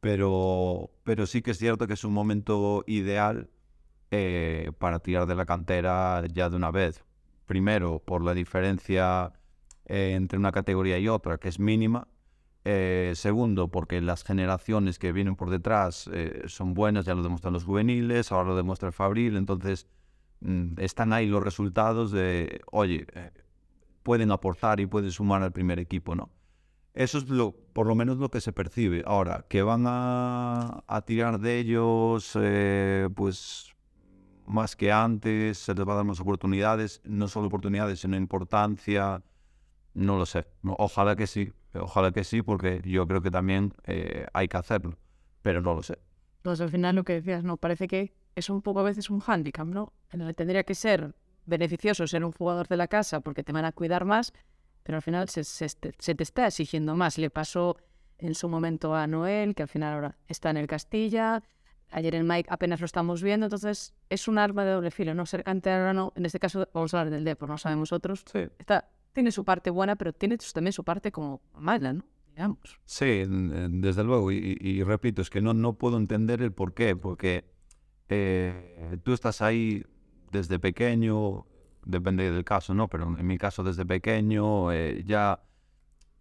Pero, 0.00 0.90
pero 1.04 1.26
sí 1.26 1.42
que 1.42 1.50
es 1.50 1.58
cierto 1.58 1.86
que 1.86 1.92
es 1.92 2.04
un 2.04 2.14
momento 2.14 2.84
ideal 2.86 3.50
eh, 4.10 4.72
para 4.78 4.98
tirar 5.00 5.26
de 5.26 5.34
la 5.34 5.44
cantera 5.44 6.24
ya 6.32 6.48
de 6.48 6.56
una 6.56 6.70
vez. 6.70 7.04
Primero, 7.44 7.98
por 7.98 8.24
la 8.24 8.32
diferencia 8.32 9.32
eh, 9.90 10.14
entre 10.14 10.38
una 10.38 10.52
categoría 10.52 10.98
y 10.98 11.08
otra, 11.08 11.38
que 11.38 11.48
es 11.48 11.58
mínima. 11.58 12.06
Eh, 12.64 13.12
segundo, 13.16 13.68
porque 13.68 14.00
las 14.00 14.22
generaciones 14.22 14.98
que 14.98 15.12
vienen 15.12 15.34
por 15.34 15.50
detrás 15.50 16.08
eh, 16.12 16.42
son 16.46 16.74
buenas, 16.74 17.06
ya 17.06 17.14
lo 17.14 17.22
demuestran 17.22 17.54
los 17.54 17.64
juveniles, 17.64 18.30
ahora 18.32 18.50
lo 18.50 18.56
demuestra 18.56 18.88
el 18.88 18.92
Fabril, 18.92 19.36
entonces 19.36 19.86
mm, 20.40 20.74
están 20.78 21.14
ahí 21.14 21.26
los 21.26 21.42
resultados 21.42 22.12
de, 22.12 22.60
oye, 22.70 23.06
eh, 23.14 23.30
pueden 24.02 24.30
aportar 24.30 24.78
y 24.78 24.86
pueden 24.86 25.10
sumar 25.10 25.42
al 25.42 25.52
primer 25.52 25.78
equipo, 25.78 26.14
¿no? 26.14 26.30
Eso 26.92 27.18
es 27.18 27.28
lo, 27.28 27.52
por 27.72 27.86
lo 27.86 27.94
menos 27.94 28.18
lo 28.18 28.30
que 28.30 28.40
se 28.40 28.52
percibe. 28.52 29.02
Ahora, 29.06 29.46
que 29.48 29.62
van 29.62 29.84
a, 29.86 30.84
a 30.86 31.02
tirar 31.02 31.40
de 31.40 31.58
ellos, 31.58 32.36
eh, 32.40 33.08
pues 33.14 33.74
más 34.46 34.76
que 34.76 34.92
antes, 34.92 35.58
se 35.58 35.74
les 35.74 35.86
va 35.88 35.94
a 35.94 35.96
dar 35.96 36.04
más 36.04 36.20
oportunidades, 36.20 37.00
no 37.04 37.28
solo 37.28 37.46
oportunidades, 37.46 38.00
sino 38.00 38.16
importancia, 38.16 39.22
no 39.94 40.16
lo 40.16 40.26
sé. 40.26 40.46
Ojalá 40.62 41.16
que 41.16 41.26
sí, 41.26 41.52
ojalá 41.74 42.12
que 42.12 42.24
sí, 42.24 42.42
porque 42.42 42.80
yo 42.84 43.06
creo 43.06 43.22
que 43.22 43.30
también 43.30 43.74
eh, 43.84 44.26
hay 44.32 44.48
que 44.48 44.56
hacerlo, 44.56 44.96
pero 45.42 45.60
no 45.60 45.74
lo 45.74 45.82
sé. 45.82 45.98
Entonces, 46.38 46.62
al 46.62 46.70
final 46.70 46.96
lo 46.96 47.04
que 47.04 47.14
decías, 47.14 47.44
¿no? 47.44 47.56
Parece 47.56 47.86
que 47.86 48.14
es 48.34 48.48
un 48.48 48.62
poco 48.62 48.80
a 48.80 48.82
veces 48.84 49.10
un 49.10 49.20
hándicap, 49.20 49.66
¿no? 49.66 49.92
En 50.10 50.22
el 50.22 50.28
que 50.28 50.34
tendría 50.34 50.64
que 50.64 50.74
ser 50.74 51.14
beneficioso 51.46 52.06
ser 52.06 52.24
un 52.24 52.32
jugador 52.32 52.68
de 52.68 52.76
la 52.76 52.88
casa 52.88 53.20
porque 53.20 53.42
te 53.42 53.52
van 53.52 53.64
a 53.64 53.72
cuidar 53.72 54.04
más, 54.04 54.32
pero 54.82 54.96
al 54.96 55.02
final 55.02 55.28
se, 55.28 55.44
se, 55.44 55.68
se 55.68 56.14
te 56.14 56.22
está 56.22 56.46
exigiendo 56.46 56.94
más. 56.96 57.18
Le 57.18 57.30
pasó 57.30 57.76
en 58.18 58.34
su 58.34 58.48
momento 58.48 58.94
a 58.94 59.06
Noel, 59.06 59.54
que 59.54 59.62
al 59.62 59.68
final 59.68 59.94
ahora 59.94 60.18
está 60.28 60.50
en 60.50 60.58
el 60.58 60.66
Castilla. 60.66 61.42
Ayer 61.90 62.14
en 62.14 62.26
Mike 62.26 62.48
apenas 62.52 62.80
lo 62.80 62.86
estamos 62.86 63.22
viendo, 63.22 63.46
entonces 63.46 63.94
es 64.08 64.28
un 64.28 64.38
arma 64.38 64.64
de 64.64 64.72
doble 64.72 64.90
filo, 64.92 65.12
¿no? 65.12 65.26
Ser 65.26 65.42
canterano, 65.42 66.12
en 66.14 66.24
este 66.24 66.38
caso 66.38 66.68
vamos 66.72 66.94
a 66.94 67.00
hablar 67.00 67.12
del 67.12 67.24
Depor, 67.24 67.48
no 67.48 67.58
sabemos 67.58 67.92
otros. 67.92 68.24
Sí. 68.30 68.46
Está, 68.58 68.88
tiene 69.12 69.32
su 69.32 69.44
parte 69.44 69.70
buena, 69.70 69.96
pero 69.96 70.12
tiene 70.12 70.36
también 70.52 70.72
su 70.72 70.84
parte 70.84 71.12
como 71.12 71.40
mala, 71.54 71.92
¿no? 71.92 72.04
Digamos. 72.28 72.58
Sí, 72.84 73.24
desde 73.26 74.04
luego, 74.04 74.30
y, 74.30 74.82
repito, 74.84 75.20
es 75.20 75.30
que 75.30 75.40
no, 75.40 75.52
no 75.52 75.74
puedo 75.74 75.96
entender 75.96 76.42
el 76.42 76.52
por 76.52 76.74
qué, 76.74 76.94
porque 76.96 77.44
eh, 78.08 78.98
tú 79.02 79.12
estás 79.12 79.42
ahí 79.42 79.84
desde 80.30 80.58
pequeño, 80.58 81.46
depende 81.84 82.30
del 82.30 82.44
caso, 82.44 82.74
¿no? 82.74 82.88
Pero 82.88 83.16
en 83.18 83.26
mi 83.26 83.38
caso 83.38 83.62
desde 83.62 83.84
pequeño 83.84 84.72
eh, 84.72 85.02
ya, 85.04 85.42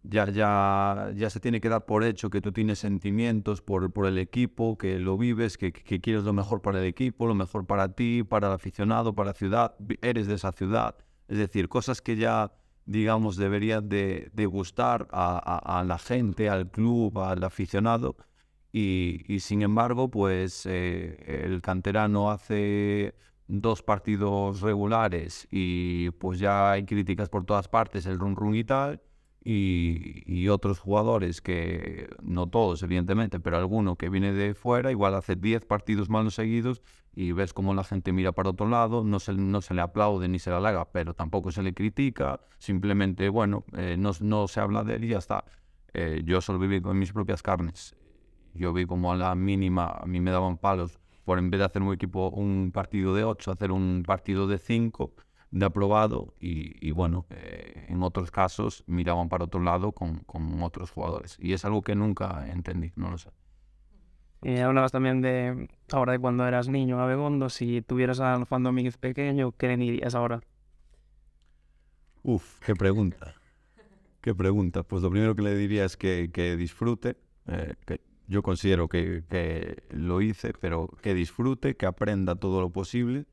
ya, 0.04 0.30
ya, 0.30 1.12
ya 1.16 1.30
se 1.30 1.40
tiene 1.40 1.62
que 1.62 1.70
dar 1.70 1.86
por 1.86 2.04
hecho 2.04 2.30
que 2.30 2.42
tú 2.42 2.52
tienes 2.52 2.80
sentimientos 2.80 3.62
por, 3.62 3.92
por 3.92 4.06
el 4.06 4.18
equipo, 4.18 4.78
que 4.78 5.00
lo 5.00 5.18
vives, 5.18 5.58
que, 5.58 5.72
quieres 5.72 6.24
lo 6.24 6.34
mejor 6.34 6.62
para 6.62 6.80
el 6.80 6.86
equipo, 6.86 7.28
lo 7.28 7.36
mejor 7.36 7.66
para 7.66 7.94
ti, 7.94 8.24
para 8.24 8.48
el 8.48 8.54
aficionado, 8.54 9.14
para 9.14 9.32
la 9.32 9.34
ciudad, 9.34 9.76
eres 10.02 10.28
de 10.28 10.36
esa 10.36 10.52
ciudad. 10.52 10.96
Es 11.28 11.38
decir, 11.38 11.70
cosas 11.70 12.02
que 12.02 12.16
ya, 12.16 12.52
digamos, 12.90 13.38
deberían 13.38 13.88
de, 13.88 14.32
gustar 14.48 15.08
a, 15.12 15.84
la 15.86 15.98
gente, 16.00 16.50
al 16.50 16.72
club, 16.72 17.20
al 17.20 17.44
aficionado. 17.44 18.18
Y, 18.72 19.24
y 19.28 19.40
sin 19.42 19.62
embargo, 19.62 20.10
pues 20.10 20.66
eh, 20.66 21.44
el 21.46 21.62
canterano 21.62 22.32
hace 22.32 23.16
dos 23.48 23.82
partidos 23.84 24.62
regulares 24.62 25.48
y 25.52 26.12
pues 26.12 26.40
ya 26.40 26.72
hay 26.72 26.86
críticas 26.86 27.30
por 27.30 27.46
todas 27.46 27.68
partes, 27.68 28.06
el 28.06 28.20
run 28.20 28.36
run 28.36 28.56
y 28.56 28.64
tal. 28.64 29.02
Y, 29.52 30.22
y 30.28 30.48
otros 30.50 30.78
jugadores 30.78 31.42
que, 31.42 32.08
no 32.22 32.46
todos 32.46 32.84
evidentemente, 32.84 33.40
pero 33.40 33.58
alguno 33.58 33.96
que 33.96 34.08
viene 34.08 34.32
de 34.32 34.54
fuera, 34.54 34.92
igual 34.92 35.16
hace 35.16 35.36
10 35.36 35.66
partidos 35.66 36.08
malos 36.08 36.36
seguidos 36.36 36.84
y 37.16 37.32
ves 37.32 37.52
cómo 37.52 37.74
la 37.74 37.84
gente 37.84 38.12
mira 38.14 38.32
para 38.32 38.52
otro 38.52 38.70
lado, 38.70 39.04
no 39.04 39.20
se, 39.20 39.34
no 39.34 39.62
se 39.62 39.74
le 39.74 39.82
aplaude 39.82 40.28
ni 40.28 40.38
se 40.38 40.52
le 40.52 40.58
halaga, 40.58 40.92
pero 40.92 41.16
tampoco 41.16 41.52
se 41.52 41.64
le 41.64 41.74
critica, 41.74 42.40
simplemente, 42.60 43.28
bueno, 43.30 43.66
eh, 43.76 43.96
no, 43.98 44.12
no 44.22 44.48
se 44.48 44.60
habla 44.60 44.84
de 44.84 44.98
él 44.98 45.06
y 45.06 45.08
ya 45.08 45.18
está. 45.18 45.44
Eh, 45.96 46.22
yo 46.26 46.42
solo 46.42 46.60
viví 46.60 46.80
con 46.80 47.00
mis 47.00 47.12
propias 47.12 47.42
carnes. 47.42 47.96
Yo 48.54 48.72
vi 48.72 48.86
como 48.86 49.12
a 49.12 49.16
la 49.16 49.34
mínima, 49.34 49.88
a 49.88 50.06
mí 50.06 50.20
me 50.20 50.30
daban 50.30 50.60
palos 50.60 51.00
por 51.26 51.40
en 51.40 51.50
vez 51.50 51.58
de 51.58 51.66
hacer 51.66 51.82
un 51.82 51.92
equipo, 51.92 52.30
un 52.30 52.72
partido 52.72 53.16
de 53.16 53.24
8, 53.24 53.52
hacer 53.52 53.72
un 53.72 54.04
partido 54.06 54.46
de 54.46 54.60
5 54.60 55.12
de 55.52 55.66
aprobado 55.66 56.34
y, 56.40 56.88
y 56.88 56.92
bueno, 56.92 57.26
eh, 57.32 57.86
en 57.90 58.04
otros 58.04 58.32
casos 58.32 58.84
miraban 58.88 59.30
para 59.30 59.46
otro 59.46 59.62
lado 59.62 59.92
con, 59.92 60.20
con 60.20 60.62
otros 60.62 60.92
jugadores. 60.92 61.38
Y 61.40 61.54
es 61.54 61.66
algo 61.66 61.82
que 61.82 61.96
nunca 61.96 62.48
entendí, 62.52 62.92
no 62.96 63.10
lo 63.10 63.18
sé. 63.18 63.30
Y 64.42 64.58
hablabas 64.58 64.92
también 64.92 65.22
de 65.22 65.68
ahora 65.92 66.14
de 66.14 66.20
cuando 66.20 66.48
eras 66.48 66.70
niño, 66.70 67.02
Abegondo, 67.02 67.50
si 67.50 67.82
tuvieras 67.82 68.20
a 68.22 68.44
Juan 68.46 68.64
Domínguez 68.64 68.98
pequeño, 68.98 69.52
¿qué 69.52 69.68
le 69.68 69.78
dirías 69.78 70.16
ahora? 70.16 70.42
Uf, 72.24 72.60
qué 72.60 72.74
pregunta. 72.74 73.36
Qué 74.22 74.36
pregunta. 74.36 74.84
Pues 74.84 75.02
lo 75.02 75.10
primero 75.10 75.36
que 75.36 75.42
le 75.42 75.56
diría 75.56 75.84
es 75.84 75.98
que, 75.98 76.30
que 76.32 76.56
disfrute, 76.56 77.18
eh, 77.48 77.76
que 77.86 78.02
yo 78.28 78.44
considero 78.44 78.88
que, 78.88 79.24
que 79.30 79.84
lo 79.90 80.22
hice, 80.22 80.54
pero 80.54 80.88
que 81.02 81.14
disfrute, 81.14 81.76
que 81.76 81.86
aprenda 81.86 82.36
todo 82.36 82.62
lo 82.62 82.70
posible 82.70 83.26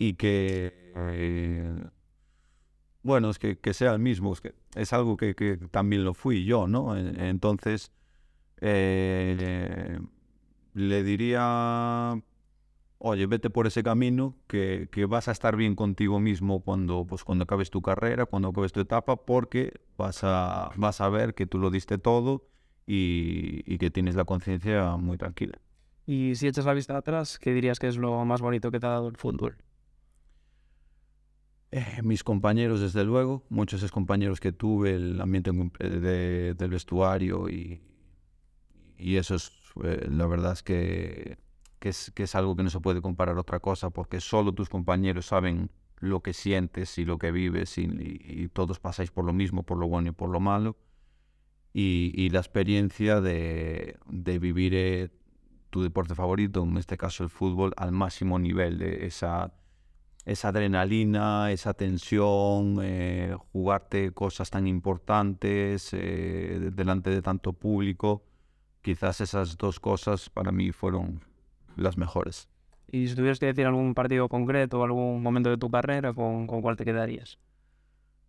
y 0.00 0.14
que, 0.14 0.72
eh, 0.96 1.84
bueno, 3.02 3.28
es 3.28 3.38
que, 3.38 3.58
que 3.58 3.74
sea 3.74 3.92
el 3.92 3.98
mismo. 3.98 4.34
Es, 4.74 4.92
algo 4.94 5.18
que, 5.18 5.58
también 5.70 6.04
lo 6.04 6.14
fui 6.14 6.44
yo, 6.46 6.66
¿no? 6.66 6.96
En- 6.96 7.20
Entonces, 7.20 7.92
eh, 8.62 10.00
le 10.74 11.02
diría 11.04 12.18
oye, 12.98 13.26
vete 13.26 13.50
por 13.50 13.66
ese 13.66 13.82
camino 13.82 14.36
que, 14.46 14.88
vas 15.08 15.28
a 15.28 15.32
estar 15.32 15.56
bien 15.56 15.74
contigo 15.76 16.18
mismo 16.18 16.60
cuando, 16.60 17.06
pues, 17.06 17.24
cuando 17.24 17.44
acabes 17.44 17.70
tu 17.70 17.82
carrera, 17.82 18.26
cuando 18.26 18.48
acabes 18.48 18.72
tu 18.72 18.80
etapa, 18.80 19.16
porque 19.16 19.80
vas 19.98 20.20
a, 20.24 20.70
vas 20.76 21.00
a 21.02 21.10
ver 21.10 21.34
que 21.34 21.46
tú 21.46 21.58
lo 21.58 21.70
diste 21.70 21.98
todo 21.98 22.46
y 22.86 23.78
que 23.78 23.90
tienes 23.90 24.16
la 24.16 24.24
conciencia 24.24 24.96
muy 24.96 25.18
tranquila. 25.18 25.58
Y 26.06 26.34
si 26.36 26.48
echas 26.48 26.64
la 26.64 26.74
vista 26.74 26.96
atrás, 26.96 27.38
¿qué 27.38 27.52
dirías 27.52 27.78
que 27.78 27.88
es 27.88 27.96
lo 27.96 28.24
más 28.24 28.40
bonito 28.40 28.70
que 28.70 28.80
te 28.80 28.86
ha 28.86 28.90
dado 28.90 29.08
el 29.08 29.16
fútbol? 29.16 29.56
Eh, 31.72 32.00
mis 32.02 32.24
compañeros, 32.24 32.80
desde 32.80 33.04
luego, 33.04 33.44
muchos 33.48 33.82
ex 33.82 33.92
compañeros 33.92 34.40
que 34.40 34.52
tuve, 34.52 34.94
el 34.96 35.20
ambiente 35.20 35.50
en- 35.50 35.72
eh, 35.78 35.88
de- 35.88 36.54
del 36.54 36.70
vestuario 36.70 37.48
y, 37.48 37.80
y 38.98 39.16
eso 39.16 39.34
es, 39.34 39.52
eh, 39.84 40.06
la 40.10 40.26
verdad 40.26 40.52
es 40.52 40.62
que, 40.62 41.38
que 41.78 41.88
es 41.90 42.10
que 42.14 42.24
es 42.24 42.34
algo 42.34 42.56
que 42.56 42.62
no 42.62 42.70
se 42.70 42.80
puede 42.80 43.00
comparar 43.00 43.36
a 43.36 43.40
otra 43.40 43.60
cosa 43.60 43.90
porque 43.90 44.20
solo 44.20 44.52
tus 44.52 44.68
compañeros 44.68 45.26
saben 45.26 45.70
lo 45.98 46.20
que 46.22 46.32
sientes 46.32 46.98
y 46.98 47.04
lo 47.04 47.18
que 47.18 47.30
vives 47.30 47.76
y, 47.78 48.48
todos 48.52 48.80
pasáis 48.80 49.10
por 49.10 49.24
lo 49.24 49.32
mismo, 49.32 49.62
por 49.62 49.78
lo 49.78 49.86
bueno 49.88 50.08
y 50.10 50.12
por 50.12 50.30
lo 50.30 50.40
malo. 50.40 50.76
Y, 51.72 52.12
y 52.16 52.30
la 52.30 52.40
experiencia 52.40 53.20
de, 53.20 53.96
de 54.08 54.38
vivir 54.38 55.12
tu 55.70 55.82
deporte 55.82 56.14
favorito, 56.14 56.62
en 56.64 56.76
este 56.78 56.96
caso 56.96 57.22
el 57.24 57.30
fútbol, 57.30 57.72
al 57.76 57.92
máximo 57.92 58.38
nivel, 58.38 58.78
de 58.78 59.06
esa, 59.06 59.52
esa 60.24 60.48
adrenalina, 60.48 61.50
esa 61.50 61.74
tensión, 61.74 62.78
eh, 62.82 63.36
jugarte 63.52 64.12
cosas 64.12 64.50
tan 64.50 64.66
importantes 64.66 65.92
eh, 65.92 66.58
de- 66.60 66.70
delante 66.70 67.10
de 67.10 67.22
tanto 67.22 67.52
público, 67.52 68.22
quizás 68.82 69.20
esas 69.20 69.56
dos 69.56 69.80
cosas 69.80 70.30
para 70.30 70.52
mí 70.52 70.72
fueron 70.72 71.22
las 71.76 71.96
mejores. 71.96 72.48
Y 72.92 73.08
si 73.08 73.14
tuvieras 73.14 73.38
que 73.38 73.46
decir 73.46 73.66
algún 73.66 73.94
partido 73.94 74.28
concreto 74.28 74.80
o 74.80 74.84
algún 74.84 75.22
momento 75.22 75.48
de 75.50 75.56
tu 75.56 75.70
carrera, 75.70 76.12
¿con, 76.12 76.46
con 76.46 76.60
cuál 76.60 76.76
te 76.76 76.84
quedarías? 76.84 77.38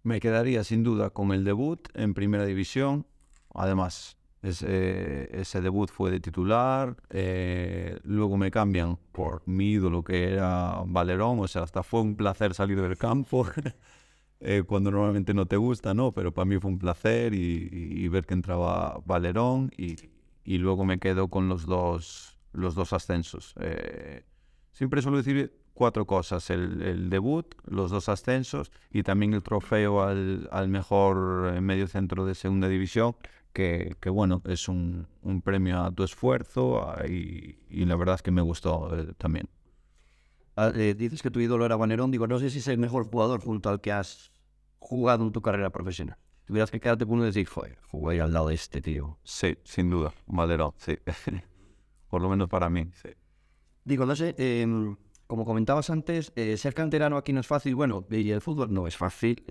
Me 0.03 0.19
quedaría 0.19 0.63
sin 0.63 0.83
duda 0.83 1.09
con 1.09 1.31
el 1.31 1.43
debut 1.43 1.87
en 1.95 2.13
primera 2.13 2.45
división. 2.45 3.05
Además, 3.53 4.17
Ese, 4.41 5.29
ese 5.39 5.61
debut 5.61 5.91
fue 5.91 6.09
de 6.09 6.19
titular, 6.19 6.95
eh, 7.11 7.99
luego 8.03 8.37
me 8.37 8.49
cambian 8.49 8.97
por 9.11 9.43
mi 9.45 9.73
ídolo 9.73 10.03
que 10.03 10.33
era 10.33 10.81
Valerón, 10.87 11.39
o 11.39 11.47
sea, 11.47 11.61
hasta 11.61 11.83
fue 11.83 12.01
un 12.01 12.15
placer 12.15 12.55
salir 12.55 12.81
del 12.81 12.97
campo, 12.97 13.45
eh, 14.39 14.63
cuando 14.65 14.89
normalmente 14.89 15.35
no 15.35 15.45
te 15.45 15.57
gusta, 15.57 15.93
¿no? 15.93 16.11
Pero 16.11 16.33
para 16.33 16.45
mí 16.45 16.57
fue 16.57 16.71
un 16.71 16.79
placer 16.79 17.35
y, 17.35 17.69
y 17.71 18.07
ver 18.07 18.25
que 18.25 18.33
entraba 18.33 18.99
Valerón 19.05 19.69
y, 19.77 19.95
y, 20.43 20.57
luego 20.57 20.85
me 20.85 20.97
quedo 20.97 21.27
con 21.27 21.47
los 21.47 21.67
dos, 21.67 22.39
los 22.51 22.73
dos 22.73 22.93
ascensos. 22.93 23.53
Eh, 23.59 24.23
siempre 24.71 25.03
suelo 25.03 25.17
decir 25.17 25.55
cuatro 25.75 26.07
cosas, 26.07 26.49
el, 26.49 26.81
el, 26.81 27.11
debut, 27.11 27.45
los 27.65 27.91
dos 27.91 28.09
ascensos 28.09 28.71
y 28.89 29.03
también 29.03 29.35
el 29.35 29.43
trofeo 29.43 30.01
al, 30.01 30.49
al 30.51 30.67
mejor 30.67 31.61
medio 31.61 31.87
centro 31.87 32.25
de 32.25 32.33
segunda 32.33 32.67
división 32.67 33.15
que, 33.53 33.95
que 33.99 34.09
bueno, 34.09 34.41
es 34.45 34.67
un, 34.67 35.07
un, 35.21 35.41
premio 35.41 35.81
a 35.81 35.91
tu 35.91 36.03
esfuerzo 36.03 36.93
y, 37.07 37.57
y, 37.69 37.85
la 37.85 37.95
verdad 37.95 38.15
es 38.15 38.21
que 38.21 38.31
me 38.31 38.41
gustó 38.41 38.97
eh, 38.97 39.13
también. 39.17 39.49
Ah, 40.55 40.71
eh, 40.75 40.93
dices 40.97 41.21
que 41.21 41.31
tu 41.31 41.39
ídolo 41.39 41.65
era 41.65 41.75
Vanerón, 41.75 42.11
digo, 42.11 42.27
no 42.27 42.39
sé 42.39 42.49
si 42.49 42.59
es 42.59 42.67
el 42.67 42.77
mejor 42.77 43.09
jugador 43.09 43.41
junto 43.41 43.69
al 43.69 43.81
que 43.81 43.91
has 43.91 44.31
jugado 44.79 45.23
en 45.23 45.31
tu 45.31 45.41
carrera 45.41 45.69
profesional. 45.69 46.17
Tuvieras 46.45 46.71
que 46.71 46.79
quedarte 46.79 47.05
con 47.05 47.15
uno 47.15 47.23
y 47.23 47.27
decir, 47.27 47.47
joder, 47.47 47.77
jugué 47.89 48.19
al 48.19 48.33
lado 48.33 48.49
de 48.49 48.55
este 48.55 48.81
tío. 48.81 49.17
Sí, 49.23 49.57
sin 49.63 49.89
duda, 49.89 50.13
Valerón, 50.25 50.73
sí. 50.77 50.97
Por 52.09 52.21
lo 52.21 52.29
menos 52.29 52.49
para 52.49 52.69
mí, 52.69 52.89
sí. 53.01 53.09
Digo, 53.83 54.05
no 54.05 54.15
sé, 54.15 54.35
eh, 54.37 54.67
como 55.27 55.45
comentabas 55.45 55.89
antes, 55.89 56.33
eh, 56.35 56.57
ser 56.57 56.73
canterano 56.73 57.15
aquí 57.17 57.31
no 57.31 57.39
es 57.39 57.47
fácil. 57.47 57.73
Bueno, 57.73 58.05
y 58.09 58.31
el 58.31 58.41
fútbol 58.41 58.73
no 58.73 58.85
es 58.85 58.97
fácil. 58.97 59.43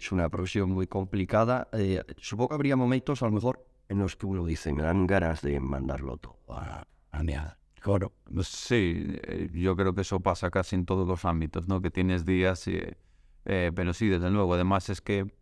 Eh, 0.00 0.04
es 0.04 0.12
una 0.12 0.28
profesión 0.28 0.70
muy 0.70 0.86
complicada. 0.86 1.68
Eh, 1.72 2.02
supongo 2.18 2.48
que 2.48 2.54
habría 2.54 2.76
momentos, 2.76 3.22
a 3.22 3.26
lo 3.26 3.32
mejor, 3.32 3.66
en 3.88 3.98
los 3.98 4.16
que 4.16 4.26
uno 4.26 4.44
dice, 4.44 4.72
me 4.72 4.82
dan 4.82 5.06
ganas 5.06 5.42
de 5.42 5.60
mandarlo 5.60 6.16
todo 6.16 6.38
a, 6.48 6.84
a 7.10 7.22
mear. 7.22 7.58
Coro. 7.82 8.12
Sí, 8.42 9.06
eh, 9.22 9.48
yo 9.54 9.74
creo 9.74 9.94
que 9.94 10.02
eso 10.02 10.20
pasa 10.20 10.50
casi 10.50 10.76
en 10.76 10.84
todos 10.84 11.08
los 11.08 11.24
ámbitos, 11.24 11.66
¿no? 11.66 11.80
Que 11.80 11.90
tienes 11.90 12.24
días, 12.24 12.68
eh, 12.68 13.72
pero 13.74 13.92
sí, 13.94 14.08
desde 14.08 14.30
luego. 14.30 14.54
Además 14.54 14.90
es 14.90 15.00
que 15.00 15.32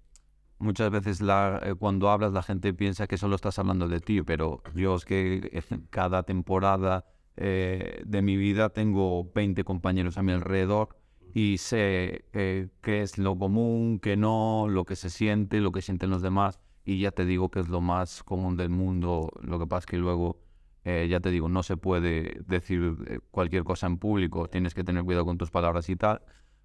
muchas 0.59 0.91
veces 0.91 1.21
la, 1.21 1.61
eh, 1.65 1.75
cuando 1.75 2.11
hablas 2.11 2.33
la 2.33 2.43
gente 2.43 2.73
piensa 2.75 3.07
que 3.07 3.19
solo 3.19 3.37
estás 3.37 3.59
hablando 3.59 3.89
de 3.89 4.01
ti, 4.01 4.23
pero 4.23 4.63
yo 4.75 4.97
es 4.97 5.05
que 5.05 5.63
cada 5.91 6.23
temporada 6.23 7.07
eh, 7.37 8.03
de 8.05 8.23
mi 8.23 8.37
vida 8.37 8.71
tengo 8.71 9.31
20 9.35 9.65
compañeros 9.65 10.19
a 10.19 10.23
mi 10.23 10.33
alrededor 10.33 10.98
y 11.39 11.59
sé 11.59 12.25
eh, 12.33 12.69
qué 12.83 13.03
es 13.03 13.17
lo 13.17 13.39
común, 13.39 14.01
qué 14.01 14.17
no, 14.17 14.67
lo 14.69 14.85
que 14.85 14.97
se 14.97 15.09
siente, 15.09 15.61
lo 15.61 15.71
que 15.71 15.83
sienten 15.83 16.11
los 16.11 16.21
demás 16.21 16.59
y 16.85 16.99
ya 16.99 17.13
te 17.13 17.25
digo 17.25 17.49
que 17.49 17.61
es 17.61 17.69
lo 17.69 17.81
más 17.81 18.25
común 18.25 18.57
del 18.57 18.71
mundo. 18.71 19.31
Lo 19.41 19.61
que 19.61 19.67
pasa 19.69 19.81
es 19.81 19.87
que 19.87 19.99
luego, 19.99 20.41
eh, 20.85 21.07
ya 21.09 21.21
te 21.21 21.31
digo, 21.31 21.49
no 21.49 21.63
se 21.63 21.77
puede 21.77 22.41
decir 22.49 22.97
eh, 23.07 23.21
cualquier 23.31 23.63
cosa 23.63 23.87
en 23.87 23.99
público, 23.99 24.49
tienes 24.49 24.75
que 24.75 24.83
tener 24.83 25.05
cuidado 25.05 25.27
con 25.27 25.39
tus 25.39 25.51
palabras 25.53 25.89
y 25.91 25.95
tal. 25.95 26.23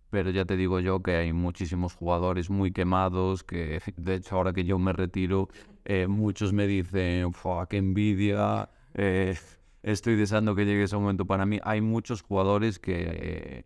Pero 0.09 0.31
ya 0.31 0.45
te 0.45 0.57
digo 0.57 0.79
yo 0.79 1.03
que 1.03 1.17
hay 1.17 1.33
muchísimos 1.33 1.93
jugadores 1.93 2.49
muy 2.49 2.71
quemados, 2.71 3.43
que 3.43 3.79
de 3.97 4.15
hecho 4.15 4.37
ahora 4.37 4.53
que 4.53 4.63
yo 4.63 4.79
me 4.79 4.93
retiro, 4.93 5.49
eh, 5.85 6.07
muchos 6.07 6.51
me 6.51 6.65
dicen, 6.65 7.31
qué 7.69 7.77
envidia, 7.77 8.69
estoy 9.83 10.15
deseando 10.15 10.55
que 10.55 10.65
llegue 10.65 10.83
ese 10.83 10.95
momento 10.95 11.25
para 11.25 11.45
mí. 11.45 11.59
Hay 11.63 11.81
muchos 11.81 12.23
jugadores 12.23 12.79
que, 12.79 13.65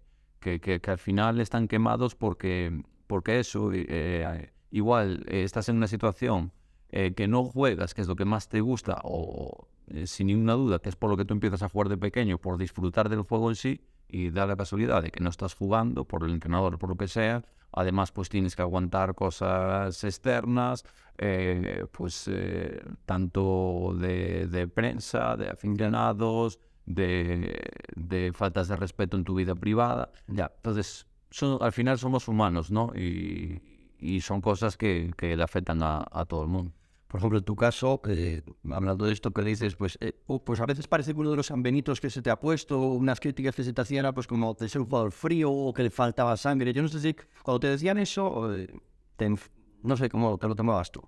que, 0.60 0.82
al 0.86 0.98
final 0.98 1.40
están 1.40 1.68
quemados 1.68 2.16
porque, 2.16 2.84
porque 3.08 3.40
eso, 3.40 3.72
eh, 3.74 4.52
igual 4.72 5.26
eh, 5.28 5.44
estás 5.44 5.70
en 5.70 5.78
una 5.78 5.88
situación 5.88 6.52
eh, 6.90 7.14
que 7.16 7.28
no 7.28 7.44
juegas, 7.44 7.94
que 7.94 8.02
es 8.02 8.08
lo 8.08 8.16
que 8.16 8.26
más 8.26 8.48
te 8.48 8.62
gusta, 8.62 9.02
o 9.04 9.68
sin 10.06 10.28
ninguna 10.28 10.54
duda, 10.54 10.80
que 10.80 10.90
es 10.90 10.96
por 10.96 11.10
lo 11.10 11.18
que 11.18 11.26
tú 11.26 11.34
empiezas 11.34 11.64
a 11.64 11.70
jugar 11.70 11.90
de 11.90 11.98
pequeño, 11.98 12.38
por 12.40 12.58
disfrutar 12.58 13.10
del 13.10 13.22
juego 13.22 13.50
en 13.50 13.56
sí, 13.56 13.82
y 14.10 14.30
da 14.32 14.46
la 14.46 14.56
casualidad 14.56 15.02
de 15.02 15.12
que 15.12 15.22
no 15.22 15.30
estás 15.30 15.54
jugando 15.54 16.06
por 16.06 16.24
el 16.24 16.32
entrenador, 16.32 16.78
por 16.78 16.90
lo 16.90 16.96
que 16.96 17.08
sea, 17.08 17.44
además 17.72 18.12
pues 18.12 18.28
tienes 18.30 18.56
que 18.56 18.62
aguantar 18.62 19.16
cosas 19.16 20.04
externas, 20.04 20.84
pues 21.92 22.30
tanto 23.06 23.96
de, 23.98 24.48
de, 24.48 24.68
prensa, 24.68 25.38
de 25.38 25.50
aficionados, 25.50 26.60
de, 26.88 27.62
de, 27.96 28.32
faltas 28.34 28.68
de 28.70 28.76
respeto 28.76 29.18
en 29.18 29.24
tu 29.24 29.36
vida 29.36 29.54
privada, 29.54 30.12
ya, 30.28 30.52
entonces 30.56 31.06
son, 31.30 31.60
al 31.62 31.72
final 31.72 32.00
somos 32.00 32.28
humanos, 32.28 32.72
¿no? 32.72 32.92
Y, 32.96 33.62
y 34.00 34.22
son 34.22 34.42
cosas 34.42 34.78
que, 34.78 35.14
que 35.16 35.38
le 35.38 35.44
afectan 35.44 35.84
a, 35.84 36.04
a 36.12 36.26
todo 36.26 36.42
el 36.44 36.50
mundo. 36.50 36.72
Por 37.08 37.20
ejemplo, 37.20 37.40
en 37.40 37.46
tu 37.46 37.56
caso, 37.56 38.02
eh, 38.10 38.42
hablando 38.70 39.06
de 39.06 39.14
esto 39.14 39.32
que 39.32 39.42
dices, 39.42 39.76
pues, 39.76 39.98
eh, 40.02 40.20
oh, 40.28 40.44
pues 40.44 40.60
a 40.60 40.66
veces 40.66 40.88
parece 40.88 41.14
que 41.14 41.20
uno 41.20 41.32
de 41.32 41.38
los 41.38 41.48
sanbenitos 41.48 42.02
que 42.02 42.10
se 42.10 42.22
te 42.22 42.30
ha 42.30 42.38
puesto, 42.38 42.80
unas 42.80 43.20
críticas 43.22 43.56
que 43.56 43.64
se 43.64 43.72
te 43.72 43.82
hacían, 43.82 44.06
era 44.06 44.14
pues 44.14 44.28
como 44.28 44.54
de 44.56 44.68
ser 44.68 44.82
un 44.82 44.88
jugador 44.88 45.14
frío 45.14 45.50
o 45.50 45.74
que 45.74 45.84
le 45.84 45.90
faltaba 45.90 46.36
sangre. 46.36 46.74
Yo 46.74 46.82
no 46.82 46.90
sé 46.90 47.00
si 47.00 47.16
cuando 47.44 47.62
te 47.62 47.68
decían 47.68 47.98
eso, 47.98 48.54
eh, 48.54 48.68
te, 49.16 49.34
no 49.84 49.96
sé 49.96 50.10
cómo 50.10 50.38
te 50.38 50.48
lo 50.48 50.56
tomabas 50.56 50.92
tú. 50.92 51.02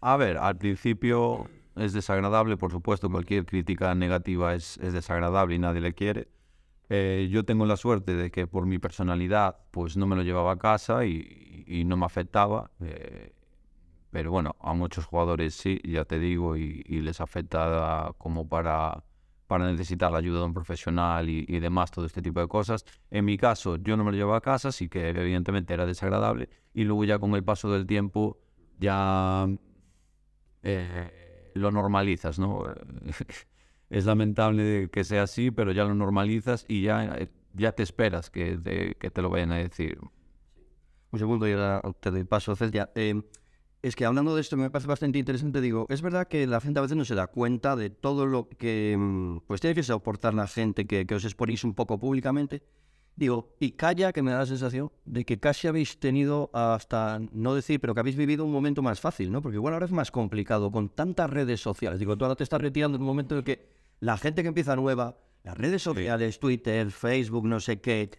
A 0.00 0.16
ver, 0.16 0.38
al 0.38 0.56
principio 0.56 1.48
es 1.76 1.92
desagradable, 1.92 2.56
por 2.56 2.72
supuesto, 2.72 3.10
cualquier 3.10 3.44
crítica 3.44 3.94
negativa 3.94 4.54
es, 4.54 4.78
es 4.78 4.92
desagradable 4.92 5.54
y 5.54 5.58
nadie 5.58 5.80
le 5.80 5.94
quiere. 5.94 6.28
Eh, 6.88 7.28
yo 7.30 7.44
tengo 7.44 7.66
la 7.66 7.76
suerte 7.76 8.14
de 8.14 8.30
que 8.30 8.46
por 8.46 8.66
mi 8.66 8.78
personalidad, 8.78 9.56
pues 9.72 9.96
no 9.96 10.06
me 10.06 10.16
lo 10.16 10.22
llevaba 10.22 10.52
a 10.52 10.58
casa 10.58 11.04
y, 11.04 11.64
y 11.66 11.84
no 11.84 11.96
me 11.96 12.06
afectaba. 12.06 12.70
Eh, 12.80 13.32
pero 14.10 14.30
bueno, 14.30 14.56
a 14.60 14.72
muchos 14.72 15.04
jugadores 15.04 15.54
sí, 15.54 15.80
ya 15.84 16.04
te 16.04 16.18
digo, 16.18 16.56
y, 16.56 16.82
y 16.86 17.00
les 17.00 17.20
afecta 17.20 18.12
como 18.18 18.48
para, 18.48 19.04
para 19.46 19.70
necesitar 19.70 20.10
la 20.12 20.18
ayuda 20.18 20.38
de 20.38 20.44
un 20.46 20.54
profesional 20.54 21.28
y, 21.28 21.44
y, 21.48 21.58
demás, 21.58 21.90
todo 21.90 22.06
este 22.06 22.22
tipo 22.22 22.40
de 22.40 22.48
cosas. 22.48 22.84
En 23.10 23.24
mi 23.24 23.36
caso, 23.36 23.76
yo 23.76 23.96
no 23.96 24.04
me 24.04 24.12
lo 24.12 24.16
llevaba 24.16 24.38
a 24.38 24.40
casa, 24.40 24.72
sí 24.72 24.88
que 24.88 25.08
evidentemente 25.08 25.74
era 25.74 25.86
desagradable, 25.86 26.48
y 26.72 26.84
luego 26.84 27.04
ya 27.04 27.18
con 27.18 27.34
el 27.34 27.44
paso 27.44 27.70
del 27.70 27.86
tiempo 27.86 28.38
ya 28.78 29.48
eh, 30.62 31.25
lo 31.56 31.70
normalizas, 31.70 32.38
¿no? 32.38 32.64
es 33.90 34.04
lamentable 34.04 34.88
que 34.90 35.04
sea 35.04 35.24
así, 35.24 35.50
pero 35.50 35.72
ya 35.72 35.84
lo 35.84 35.94
normalizas 35.94 36.64
y 36.68 36.82
ya, 36.82 37.18
ya 37.54 37.72
te 37.72 37.82
esperas 37.82 38.30
que 38.30 38.56
te, 38.58 38.94
que 38.94 39.10
te 39.10 39.22
lo 39.22 39.30
vayan 39.30 39.52
a 39.52 39.56
decir. 39.56 39.98
Un 41.12 41.18
segundo 41.18 41.48
y 41.48 41.52
ahora 41.52 41.82
te 42.00 42.10
doy 42.10 42.24
paso, 42.24 42.56
Celia. 42.56 42.90
Eh, 42.94 43.22
es 43.82 43.94
que 43.94 44.04
hablando 44.04 44.34
de 44.34 44.40
esto 44.40 44.56
me 44.56 44.70
parece 44.70 44.88
bastante 44.88 45.18
interesante, 45.18 45.60
digo, 45.60 45.86
es 45.88 46.02
verdad 46.02 46.26
que 46.26 46.46
la 46.46 46.60
gente 46.60 46.78
a 46.78 46.82
veces 46.82 46.96
no 46.96 47.04
se 47.04 47.14
da 47.14 47.28
cuenta 47.28 47.76
de 47.76 47.90
todo 47.90 48.26
lo 48.26 48.48
que 48.48 48.96
mm, 48.98 49.38
pues 49.46 49.60
tiene 49.60 49.74
que 49.74 49.82
soportar 49.82 50.34
la 50.34 50.48
gente 50.48 50.86
que, 50.86 51.06
que 51.06 51.14
os 51.14 51.24
exponéis 51.24 51.62
un 51.62 51.74
poco 51.74 51.98
públicamente. 51.98 52.62
Digo, 53.16 53.56
y 53.58 53.72
calla 53.72 54.12
que 54.12 54.22
me 54.22 54.30
da 54.30 54.40
la 54.40 54.46
sensación 54.46 54.92
de 55.06 55.24
que 55.24 55.40
casi 55.40 55.68
habéis 55.68 55.98
tenido 55.98 56.50
hasta, 56.52 57.18
no 57.32 57.54
decir, 57.54 57.80
pero 57.80 57.94
que 57.94 58.00
habéis 58.00 58.16
vivido 58.16 58.44
un 58.44 58.52
momento 58.52 58.82
más 58.82 59.00
fácil, 59.00 59.32
¿no? 59.32 59.40
Porque 59.40 59.56
igual 59.56 59.72
ahora 59.72 59.86
es 59.86 59.92
más 59.92 60.10
complicado 60.10 60.70
con 60.70 60.90
tantas 60.90 61.30
redes 61.30 61.60
sociales. 61.60 61.98
Digo, 61.98 62.16
tú 62.16 62.26
ahora 62.26 62.36
te 62.36 62.44
estás 62.44 62.60
retirando 62.60 62.96
en 62.96 63.02
un 63.02 63.06
momento 63.06 63.34
en 63.34 63.38
el 63.38 63.44
que 63.44 63.68
la 64.00 64.18
gente 64.18 64.42
que 64.42 64.48
empieza 64.48 64.76
nueva, 64.76 65.16
las 65.44 65.56
redes 65.56 65.82
sociales, 65.82 66.34
sí. 66.34 66.40
Twitter, 66.40 66.90
Facebook, 66.90 67.46
no 67.46 67.58
sé 67.58 67.80
qué, 67.80 68.10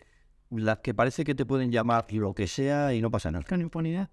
las 0.50 0.80
que 0.80 0.96
parece 0.96 1.24
que 1.24 1.36
te 1.36 1.46
pueden 1.46 1.72
llamar 1.72 2.08
y 2.10 2.18
lo 2.18 2.34
que 2.34 2.48
sea 2.48 2.94
y 2.94 3.02
no 3.02 3.12
pasa 3.12 3.30
nada. 3.30 3.46
Con 3.48 3.62
impunidad. 3.62 4.10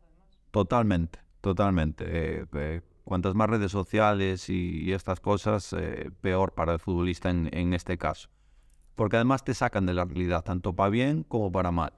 Totalmente. 0.50 1.18
Totalmente. 1.40 2.04
Eh, 2.08 2.46
eh, 2.54 2.80
cuantas 3.04 3.34
más 3.34 3.50
redes 3.50 3.70
sociales 3.70 4.48
y, 4.48 4.82
y 4.82 4.92
estas 4.92 5.20
cosas, 5.20 5.74
eh, 5.74 6.10
peor 6.20 6.52
para 6.52 6.72
el 6.72 6.78
futbolista 6.78 7.30
en, 7.30 7.50
en, 7.52 7.74
este 7.74 7.98
caso. 7.98 8.30
Porque 8.94 9.16
además 9.16 9.44
te 9.44 9.54
sacan 9.54 9.86
de 9.86 9.94
la 9.94 10.04
realidad, 10.04 10.44
tanto 10.44 10.74
para 10.74 10.90
bien 10.90 11.24
como 11.24 11.50
para 11.50 11.70
mal. 11.70 11.92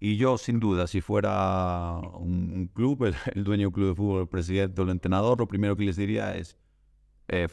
y 0.00 0.16
yo, 0.16 0.38
sin 0.38 0.60
duda, 0.60 0.86
si 0.86 1.00
fuera 1.00 1.98
un, 2.14 2.70
club, 2.72 3.04
el, 3.34 3.44
dueño 3.44 3.66
del 3.66 3.72
club 3.72 3.88
de 3.88 3.94
fútbol, 3.94 4.22
el 4.22 4.28
presidente 4.28 4.80
o 4.80 4.84
el 4.84 4.90
entrenador, 4.90 5.38
lo 5.38 5.46
primero 5.46 5.76
que 5.76 5.84
les 5.84 5.96
diría 5.96 6.36
es, 6.36 6.56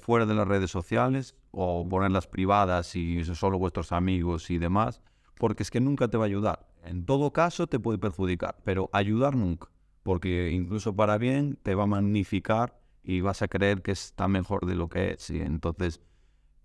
fuera 0.01 0.25
de 0.25 0.33
las 0.33 0.47
redes 0.47 0.71
sociales 0.71 1.35
o 1.51 1.87
ponerlas 1.87 2.25
privadas 2.25 2.95
y 2.95 3.23
solo 3.23 3.59
vuestros 3.59 3.91
amigos 3.91 4.49
y 4.49 4.57
demás, 4.57 5.01
porque 5.37 5.61
es 5.61 5.69
que 5.69 5.79
nunca 5.79 6.07
te 6.07 6.17
va 6.17 6.23
a 6.23 6.27
ayudar. 6.27 6.67
En 6.83 7.05
todo 7.05 7.31
caso, 7.31 7.67
te 7.67 7.79
puede 7.79 7.99
perjudicar, 7.99 8.57
pero 8.63 8.89
ayudar 8.91 9.35
nunca 9.35 9.69
porque 10.07 10.51
incluso 10.53 10.95
para 10.95 11.17
bien 11.17 11.59
te 11.63 11.75
va 11.75 11.83
a 11.83 11.85
magnificar 11.85 12.79
y 13.03 13.19
vas 13.19 13.41
a 13.41 13.49
creer 13.49 13.81
que 13.81 13.91
está 13.91 14.29
mejor 14.29 14.65
de 14.65 14.73
lo 14.73 14.87
que 14.87 15.11
es. 15.11 15.29
Y 15.29 15.41
entonces, 15.41 15.99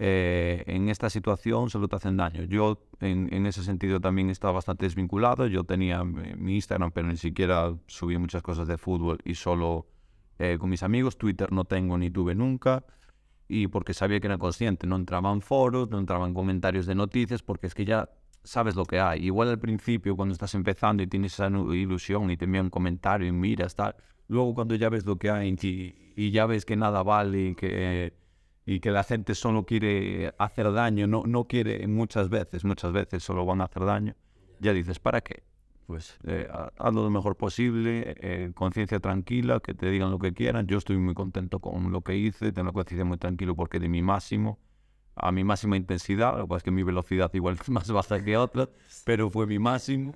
eh, 0.04 0.64
en 0.66 0.88
esta 0.88 1.08
situación 1.08 1.70
solo 1.70 1.86
te 1.86 1.94
hacen 1.94 2.16
daño. 2.16 2.42
Yo, 2.42 2.88
en, 2.98 3.32
en, 3.32 3.46
ese 3.46 3.62
sentido, 3.62 4.00
también 4.00 4.30
estaba 4.30 4.54
bastante 4.54 4.84
desvinculado. 4.84 5.46
Yo 5.46 5.62
tenía 5.62 6.02
mi 6.02 6.56
Instagram, 6.56 6.90
pero 6.90 7.06
ni 7.06 7.16
siquiera 7.16 7.72
subí 7.86 8.18
muchas 8.18 8.42
cosas 8.42 8.66
de 8.66 8.78
fútbol 8.78 9.20
y 9.24 9.36
solo 9.36 9.86
eh, 10.40 10.56
con 10.58 10.70
mis 10.70 10.82
amigos. 10.82 11.18
Twitter 11.18 11.52
no 11.52 11.66
tengo 11.66 11.96
ni 11.98 12.10
tuve 12.10 12.34
nunca. 12.34 12.84
Y 13.46 13.68
porque 13.68 13.94
sabía 13.94 14.18
que 14.18 14.26
era 14.26 14.38
consciente, 14.38 14.88
no 14.88 14.96
entraba 14.96 15.30
en 15.32 15.40
foros, 15.40 15.88
no 15.88 16.00
entraba 16.00 16.26
en 16.26 16.34
comentarios 16.34 16.86
de 16.86 16.96
noticias, 16.96 17.44
porque 17.44 17.68
es 17.68 17.74
que 17.74 17.84
ya 17.84 18.08
sabes 18.42 18.74
lo 18.74 18.84
que 18.86 18.98
hay. 18.98 19.24
Igual 19.24 19.50
al 19.50 19.60
principio, 19.60 20.16
cuando 20.16 20.32
estás 20.32 20.56
empezando 20.56 21.04
y 21.04 21.06
tienes 21.06 21.34
esa 21.34 21.46
ilusión 21.46 22.28
y 22.32 22.36
te 22.36 22.46
envían 22.46 22.64
un 22.64 22.70
comentario 22.70 23.28
y 23.28 23.32
miras, 23.32 23.76
tal. 23.76 23.94
Luego 24.26 24.52
cuando 24.52 24.74
ya 24.74 24.88
ves 24.88 25.06
lo 25.06 25.16
que 25.16 25.30
hay 25.30 25.54
y, 25.62 25.94
y 26.16 26.32
ya 26.32 26.46
ves 26.46 26.64
que 26.64 26.74
nada 26.74 27.04
vale 27.04 27.50
y 27.50 27.54
que, 27.54 28.14
y 28.66 28.80
que 28.80 28.90
la 28.90 29.02
gente 29.04 29.34
solo 29.34 29.64
quiere 29.64 30.32
hacer 30.38 30.72
daño, 30.72 31.06
no, 31.06 31.24
no 31.26 31.44
quiere 31.44 31.86
muchas 31.88 32.28
veces, 32.28 32.64
muchas 32.64 32.92
veces 32.92 33.22
solo 33.22 33.44
van 33.44 33.60
a 33.60 33.64
hacer 33.64 33.84
daño, 33.84 34.14
ya 34.60 34.72
dices, 34.72 34.98
¿para 34.98 35.20
qué? 35.20 35.42
Pues 35.86 36.18
eh, 36.24 36.46
ha- 36.50 36.70
hazlo 36.78 37.02
lo 37.02 37.10
mejor 37.10 37.36
posible, 37.36 38.14
eh, 38.20 38.52
conciencia 38.54 39.00
tranquila, 39.00 39.60
que 39.60 39.74
te 39.74 39.90
digan 39.90 40.10
lo 40.10 40.18
que 40.18 40.32
quieran. 40.32 40.66
Yo 40.68 40.78
estoy 40.78 40.96
muy 40.96 41.14
contento 41.14 41.58
con 41.58 41.90
lo 41.90 42.02
que 42.02 42.16
hice, 42.16 42.52
tengo 42.52 42.66
la 42.68 42.72
conciencia 42.72 43.04
muy 43.04 43.18
tranquilo 43.18 43.56
porque 43.56 43.80
de 43.80 43.88
mi 43.88 44.00
máximo 44.02 44.58
a 45.14 45.30
mi 45.30 45.44
máxima 45.44 45.76
intensidad, 45.76 46.36
lo 46.38 46.44
que 46.44 46.48
pasa 46.48 46.56
es 46.58 46.62
que 46.62 46.70
mi 46.70 46.82
velocidad 46.84 47.30
igual 47.34 47.56
es 47.60 47.68
más 47.68 47.90
baja 47.90 48.24
que 48.24 48.36
otra, 48.36 48.68
pero 49.04 49.28
fue 49.28 49.46
mi 49.46 49.58
máximo. 49.58 50.14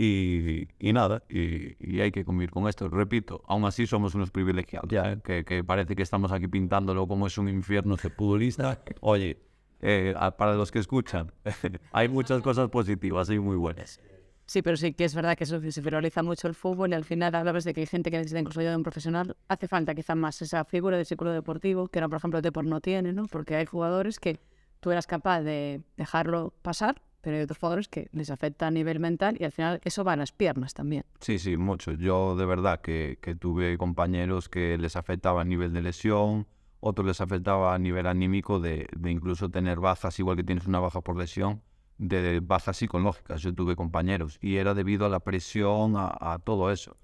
Y, 0.00 0.68
y 0.78 0.92
nada, 0.92 1.24
y, 1.28 1.74
y 1.80 2.00
hay 2.00 2.12
que 2.12 2.24
convivir 2.24 2.52
con 2.52 2.68
esto. 2.68 2.88
Repito, 2.88 3.42
aún 3.48 3.64
así 3.64 3.84
somos 3.84 4.14
unos 4.14 4.30
privilegiados, 4.30 4.88
¿eh? 4.92 5.18
que, 5.24 5.44
que 5.44 5.64
parece 5.64 5.96
que 5.96 6.04
estamos 6.04 6.30
aquí 6.30 6.46
pintándolo 6.46 7.08
como 7.08 7.26
es 7.26 7.36
un 7.36 7.48
infierno 7.48 7.96
futbolista. 7.96 8.80
Oye, 9.00 9.38
eh, 9.80 10.14
a- 10.16 10.36
para 10.36 10.54
los 10.54 10.70
que 10.70 10.78
escuchan, 10.78 11.32
hay 11.92 12.08
muchas 12.08 12.42
cosas 12.42 12.68
positivas 12.68 13.28
y 13.30 13.40
muy 13.40 13.56
buenas. 13.56 14.00
Sí, 14.46 14.62
pero 14.62 14.76
sí 14.76 14.92
que 14.92 15.04
es 15.04 15.16
verdad 15.16 15.36
que 15.36 15.42
eso 15.42 15.60
se 15.60 15.80
viraliza 15.80 16.22
mucho 16.22 16.46
el 16.46 16.54
fútbol 16.54 16.90
y 16.90 16.94
al 16.94 17.04
final 17.04 17.34
hablabas 17.34 17.64
de 17.64 17.74
que 17.74 17.80
hay 17.80 17.86
gente 17.86 18.08
que 18.12 18.18
necesita 18.18 18.38
incluso 18.38 18.60
ayuda 18.60 18.70
de 18.70 18.76
un 18.76 18.84
profesional. 18.84 19.36
Hace 19.48 19.66
falta 19.66 19.96
quizá 19.96 20.14
más 20.14 20.40
esa 20.40 20.64
figura 20.64 20.96
de 20.96 21.04
círculo 21.04 21.32
deportivo, 21.32 21.88
que 21.88 21.98
ahora, 21.98 22.08
por 22.08 22.18
ejemplo, 22.18 22.38
el 22.38 22.42
Depor 22.44 22.64
no 22.64 22.80
tiene, 22.80 23.12
¿no? 23.12 23.26
Porque 23.26 23.56
hay 23.56 23.66
jugadores 23.66 24.20
que 24.20 24.38
tú 24.78 24.92
eras 24.92 25.08
capaz 25.08 25.40
de 25.42 25.82
dejarlo 25.96 26.54
pasar, 26.62 27.02
pero 27.20 27.36
hay 27.36 27.42
otros 27.42 27.58
jugadores 27.58 27.88
que 27.88 28.08
les 28.12 28.30
afecta 28.30 28.66
a 28.66 28.70
nivel 28.70 29.00
mental 29.00 29.36
y 29.38 29.44
al 29.44 29.52
final 29.52 29.80
eso 29.84 30.04
va 30.04 30.12
a 30.12 30.16
las 30.16 30.32
piernas 30.32 30.74
también. 30.74 31.04
Sí, 31.20 31.38
sí, 31.38 31.56
mucho. 31.56 31.92
Yo 31.92 32.36
de 32.36 32.46
verdad 32.46 32.80
que, 32.80 33.18
tuve 33.38 33.76
compañeros 33.78 34.48
que 34.48 34.78
les 34.78 34.96
afectaba 34.96 35.42
a 35.42 35.44
nivel 35.44 35.72
de 35.72 35.82
lesión, 35.82 36.46
otros 36.80 37.06
les 37.06 37.20
afectaba 37.20 37.74
a 37.74 37.78
nivel 37.78 38.06
anímico 38.06 38.60
de, 38.60 38.88
incluso 39.04 39.50
tener 39.50 39.80
bajas, 39.80 40.18
igual 40.18 40.36
que 40.36 40.44
tienes 40.44 40.66
una 40.66 40.80
baja 40.80 41.00
por 41.00 41.16
lesión, 41.16 41.62
de 41.98 42.40
bajas 42.40 42.76
psicológicas. 42.76 43.42
Yo 43.42 43.54
tuve 43.54 43.74
compañeros 43.76 44.38
y 44.40 44.56
era 44.56 44.74
debido 44.74 45.06
a 45.06 45.08
la 45.08 45.20
presión, 45.20 45.94
a, 45.96 46.16
a 46.20 46.38
todo 46.38 46.70
eso. 46.70 46.96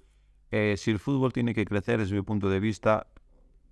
Eh, 0.51 0.75
si 0.77 0.91
el 0.91 0.99
fútbol 0.99 1.33
tiene 1.33 1.53
que 1.53 1.65
crecer, 1.65 1.99
desde 1.99 2.15
mi 2.15 2.21
punto 2.21 2.49
de 2.49 2.59
vista, 2.61 3.07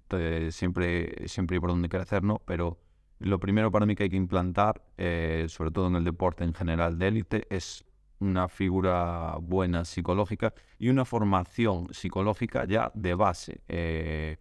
eh, 0.09 0.49
siempre, 0.51 1.27
siempre 1.27 1.55
hay 1.55 1.59
por 1.59 1.69
donde 1.69 1.89
crecer, 1.89 2.23
¿no? 2.23 2.41
Pero 2.45 2.77
lo 3.23 3.39
primero 3.39 3.71
para 3.71 3.85
mí 3.85 3.95
que 3.95 4.03
hay 4.03 4.09
que 4.09 4.15
implantar, 4.15 4.81
eh, 4.97 5.45
sobre 5.49 5.71
todo 5.71 5.87
en 5.87 5.95
el 5.95 6.03
deporte 6.03 6.43
en 6.43 6.53
general 6.53 6.97
de 6.99 7.07
élite, 7.07 7.47
es 7.49 7.83
una 8.19 8.47
figura 8.47 9.35
buena 9.41 9.83
psicológica 9.85 10.53
y 10.79 10.89
una 10.89 11.03
formación 11.05 11.87
psicológica 11.93 12.65
ya 12.65 12.91
de 12.93 13.13
base. 13.15 13.61
Eh, 13.67 14.37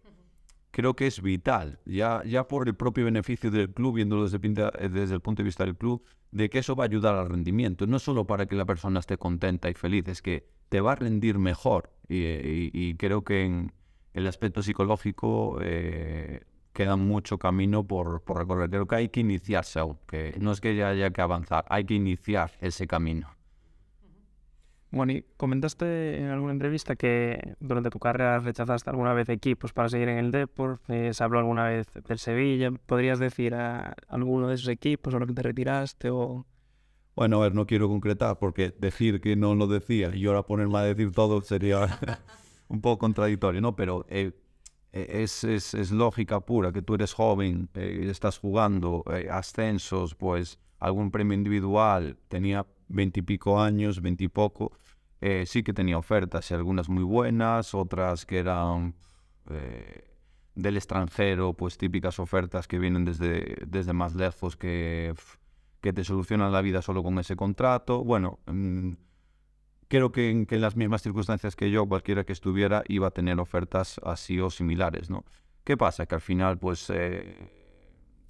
creo 0.71 0.95
que 0.95 1.07
es 1.07 1.21
vital, 1.21 1.79
ya, 1.85 2.23
ya 2.25 2.47
por 2.47 2.67
el 2.67 2.75
propio 2.75 3.05
beneficio 3.05 3.51
del 3.51 3.69
club, 3.73 3.95
viéndolo 3.95 4.23
desde, 4.27 4.37
eh, 4.79 4.89
desde 4.89 5.15
el 5.15 5.21
punto 5.21 5.41
de 5.43 5.45
vista 5.45 5.65
del 5.65 5.75
club, 5.75 6.03
de 6.31 6.49
que 6.49 6.59
eso 6.59 6.75
va 6.75 6.85
a 6.85 6.87
ayudar 6.87 7.15
al 7.15 7.29
rendimiento, 7.29 7.85
no 7.85 7.99
solo 7.99 8.25
para 8.25 8.45
que 8.47 8.55
la 8.55 8.65
persona 8.65 8.99
esté 8.99 9.17
contenta 9.17 9.69
y 9.69 9.73
feliz, 9.73 10.07
es 10.07 10.21
que 10.21 10.47
te 10.69 10.81
va 10.81 10.93
a 10.93 10.95
rendir 10.95 11.37
mejor. 11.37 11.91
Y, 12.07 12.23
y- 12.23 12.71
y 12.73 12.95
creo 12.95 13.23
que 13.23 13.43
en 13.45 13.71
el 14.13 14.25
aspecto 14.27 14.63
psicológico 14.63 15.59
eh, 15.61 16.41
queda 16.73 16.95
mucho 16.95 17.37
camino 17.37 17.85
por, 17.85 18.21
por 18.21 18.39
recorrer. 18.39 18.69
Creo 18.69 18.87
que 18.87 18.95
hay 18.95 19.09
que 19.09 19.21
iniciarse 19.21 19.79
aún, 19.79 19.97
que 20.07 20.35
no 20.39 20.51
es 20.51 20.59
que 20.59 20.75
ya 20.75 20.89
haya 20.89 21.11
que 21.11 21.21
avanzar, 21.21 21.65
hay 21.69 21.85
que 21.85 21.93
iniciar 21.93 22.51
ese 22.59 22.87
camino. 22.87 23.29
Bueno, 24.93 25.11
y 25.11 25.25
comentaste 25.37 26.19
en 26.19 26.27
alguna 26.27 26.53
entrevista 26.53 26.95
que 26.95 27.55
durante 27.59 27.89
tu 27.89 27.97
carrera 27.97 28.37
rechazaste 28.37 28.91
alguna 28.91 29.13
vez 29.13 29.27
equipos 29.27 29.73
para 29.73 29.89
seguir 29.89 30.07
en 30.07 30.19
el 30.19 30.29
Depor, 30.29 30.81
eh, 30.87 31.11
se 31.15 31.23
habló 31.23 31.39
alguna 31.39 31.63
vez 31.63 31.87
del 32.07 32.19
Sevilla. 32.19 32.69
¿Podrías 32.85 33.17
decir 33.17 33.55
a 33.55 33.95
alguno 34.07 34.49
de 34.49 34.53
esos 34.53 34.67
equipos 34.67 35.11
o 35.15 35.19
lo 35.19 35.25
que 35.25 35.33
te 35.33 35.41
retiraste 35.41 36.11
o...? 36.11 36.45
Bueno, 37.15 37.37
a 37.37 37.41
ver, 37.41 37.55
no 37.55 37.65
quiero 37.65 37.87
concretar 37.87 38.37
porque 38.37 38.71
decir 38.79 39.19
que 39.19 39.35
no 39.35 39.55
lo 39.55 39.65
decía 39.65 40.15
y 40.15 40.27
ahora 40.27 40.43
ponerme 40.43 40.77
a 40.77 40.81
decir 40.83 41.11
todo 41.11 41.41
sería 41.41 41.87
un 42.67 42.79
poco 42.79 42.99
contradictorio, 42.99 43.61
¿no? 43.61 43.75
Pero 43.75 44.05
eh, 44.09 44.31
es, 44.93 45.43
es, 45.43 45.73
es 45.73 45.91
lógica 45.91 46.39
pura 46.39 46.71
que 46.71 46.81
tú 46.81 46.93
eres 46.95 47.13
joven, 47.13 47.69
eh, 47.73 48.07
estás 48.09 48.39
jugando, 48.39 49.03
eh, 49.11 49.27
ascensos, 49.29 50.15
pues 50.15 50.59
algún 50.79 51.11
premio 51.11 51.35
individual, 51.35 52.17
tenía 52.27 52.65
veintipico 52.87 53.59
años, 53.59 54.01
veintipoco, 54.01 54.71
eh, 55.19 55.45
sí 55.45 55.63
que 55.63 55.73
tenía 55.73 55.97
ofertas, 55.97 56.51
algunas 56.51 56.87
muy 56.87 57.03
buenas, 57.03 57.73
otras 57.73 58.25
que 58.25 58.37
eran 58.39 58.95
eh, 59.49 60.05
del 60.55 60.77
extranjero, 60.77 61.53
pues 61.53 61.77
típicas 61.77 62.19
ofertas 62.19 62.67
que 62.67 62.79
vienen 62.79 63.03
desde, 63.03 63.57
desde 63.67 63.93
más 63.93 64.15
lejos 64.15 64.55
que... 64.55 65.13
que 65.83 65.91
te 65.91 66.05
solucionan 66.05 66.53
la 66.53 66.61
vida 66.61 66.81
solo 66.81 67.03
con 67.03 67.19
ese 67.19 67.35
contrato. 67.35 68.05
Bueno, 68.05 68.39
mm, 68.45 68.93
creo 69.93 70.11
que 70.11 70.31
en, 70.31 70.47
que 70.47 70.55
en 70.55 70.61
las 70.61 70.75
mismas 70.75 71.03
circunstancias 71.03 71.55
que 71.55 71.69
yo, 71.69 71.85
cualquiera 71.85 72.23
que 72.23 72.33
estuviera 72.33 72.83
iba 72.87 73.05
a 73.09 73.11
tener 73.11 73.39
ofertas 73.39 74.01
así 74.03 74.39
o 74.39 74.49
similares, 74.49 75.11
¿no? 75.11 75.23
¿Qué 75.63 75.77
pasa? 75.77 76.07
Que 76.07 76.15
al 76.15 76.21
final, 76.21 76.57
pues, 76.57 76.89
eh, 76.89 77.51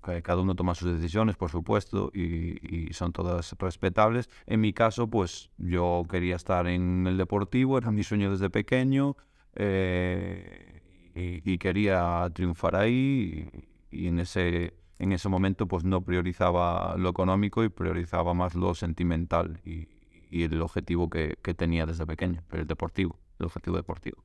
que 0.03 0.21
cada 0.21 0.41
uno 0.41 0.55
toma 0.55 0.75
sus 0.75 0.91
decisiones, 0.91 1.37
por 1.37 1.49
supuesto, 1.49 2.11
y, 2.13 2.89
y 2.89 2.91
son 2.91 3.13
todas 3.13 3.55
respetables. 3.57 4.29
En 4.45 4.59
mi 4.59 4.73
caso, 4.73 5.07
pues, 5.07 5.51
yo 5.57 6.03
quería 6.09 6.35
estar 6.35 6.67
en 6.67 7.07
el 7.07 7.15
deportivo, 7.15 7.77
era 7.77 7.91
mi 7.91 8.03
sueño 8.03 8.29
desde 8.29 8.49
pequeño, 8.49 9.15
eh, 9.55 10.81
y, 11.15 11.49
y 11.49 11.57
quería 11.59 12.29
triunfar 12.33 12.75
ahí, 12.75 13.47
y, 13.89 14.03
y 14.03 14.07
en 14.07 14.19
ese 14.19 14.73
en 14.99 15.11
ese 15.11 15.27
momento 15.27 15.67
pues 15.67 15.83
no 15.83 16.01
priorizaba 16.01 16.95
lo 16.97 17.09
económico 17.09 17.63
y 17.63 17.69
priorizaba 17.69 18.33
más 18.33 18.53
lo 18.53 18.75
sentimental 18.75 19.59
y, 19.65 19.87
y 20.33 20.43
el 20.43 20.61
objetivo 20.61 21.09
que, 21.09 21.37
que 21.41 21.53
tenía 21.53 21.85
desde 21.85 22.05
pequeño, 22.05 22.43
el 22.51 22.65
deportivo, 22.67 23.19
el 23.39 23.45
objetivo 23.45 23.77
deportivo. 23.77 24.23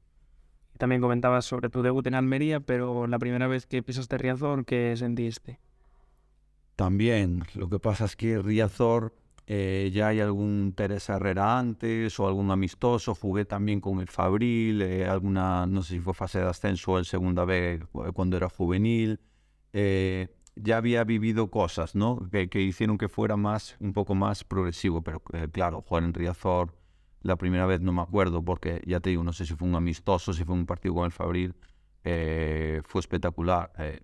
También 0.78 1.00
comentabas 1.02 1.44
sobre 1.44 1.68
tu 1.70 1.82
debut 1.82 2.06
en 2.06 2.14
Almería, 2.14 2.60
pero 2.60 3.06
la 3.06 3.18
primera 3.18 3.48
vez 3.48 3.66
que 3.66 3.82
pisaste 3.82 4.16
Riazor, 4.16 4.64
¿qué 4.64 4.94
sentiste? 4.96 5.60
También, 6.76 7.42
lo 7.54 7.68
que 7.68 7.80
pasa 7.80 8.04
es 8.04 8.14
que 8.16 8.38
Riazor 8.38 9.12
eh, 9.46 9.90
ya 9.92 10.08
hay 10.08 10.20
algún 10.20 10.72
Teresa 10.76 11.16
Herrera 11.16 11.58
antes 11.58 12.18
o 12.20 12.28
algún 12.28 12.50
amistoso, 12.52 13.14
jugué 13.14 13.44
también 13.44 13.80
con 13.80 14.00
el 14.00 14.08
Fabril, 14.08 14.82
eh, 14.82 15.06
alguna, 15.06 15.66
no 15.66 15.82
sé 15.82 15.94
si 15.94 16.00
fue 16.00 16.14
fase 16.14 16.38
de 16.38 16.46
ascenso 16.48 16.92
o 16.92 16.98
en 16.98 17.04
segunda 17.04 17.44
B 17.44 17.80
cu- 17.92 18.12
cuando 18.12 18.36
era 18.36 18.48
juvenil. 18.48 19.20
eh, 19.72 20.28
ya 20.62 20.76
había 20.78 21.04
vivido 21.04 21.50
cosas, 21.50 21.94
¿no? 21.94 22.28
Que, 22.30 22.48
hicieron 22.62 22.98
que 22.98 23.08
fuera 23.08 23.36
más, 23.36 23.76
un 23.80 23.92
poco 23.92 24.14
más 24.14 24.44
progresivo, 24.44 25.02
pero 25.02 25.22
eh, 25.32 25.48
claro, 25.52 25.82
jugar 25.82 26.04
en 26.04 26.14
Riazor 26.14 26.74
la 27.22 27.36
primera 27.36 27.66
vez 27.66 27.80
no 27.80 27.92
me 27.92 28.02
acuerdo 28.02 28.44
porque 28.44 28.82
ya 28.86 29.00
te 29.00 29.10
digo, 29.10 29.24
no 29.24 29.32
sé 29.32 29.44
si 29.46 29.54
fue 29.54 29.68
un 29.68 29.74
amistoso, 29.74 30.32
si 30.32 30.44
fue 30.44 30.54
un 30.54 30.66
partido 30.66 30.94
con 30.94 31.04
el 31.04 31.12
Fabril, 31.12 31.54
eh, 32.04 32.82
fue 32.84 33.00
espectacular. 33.00 33.72
eh, 33.78 34.00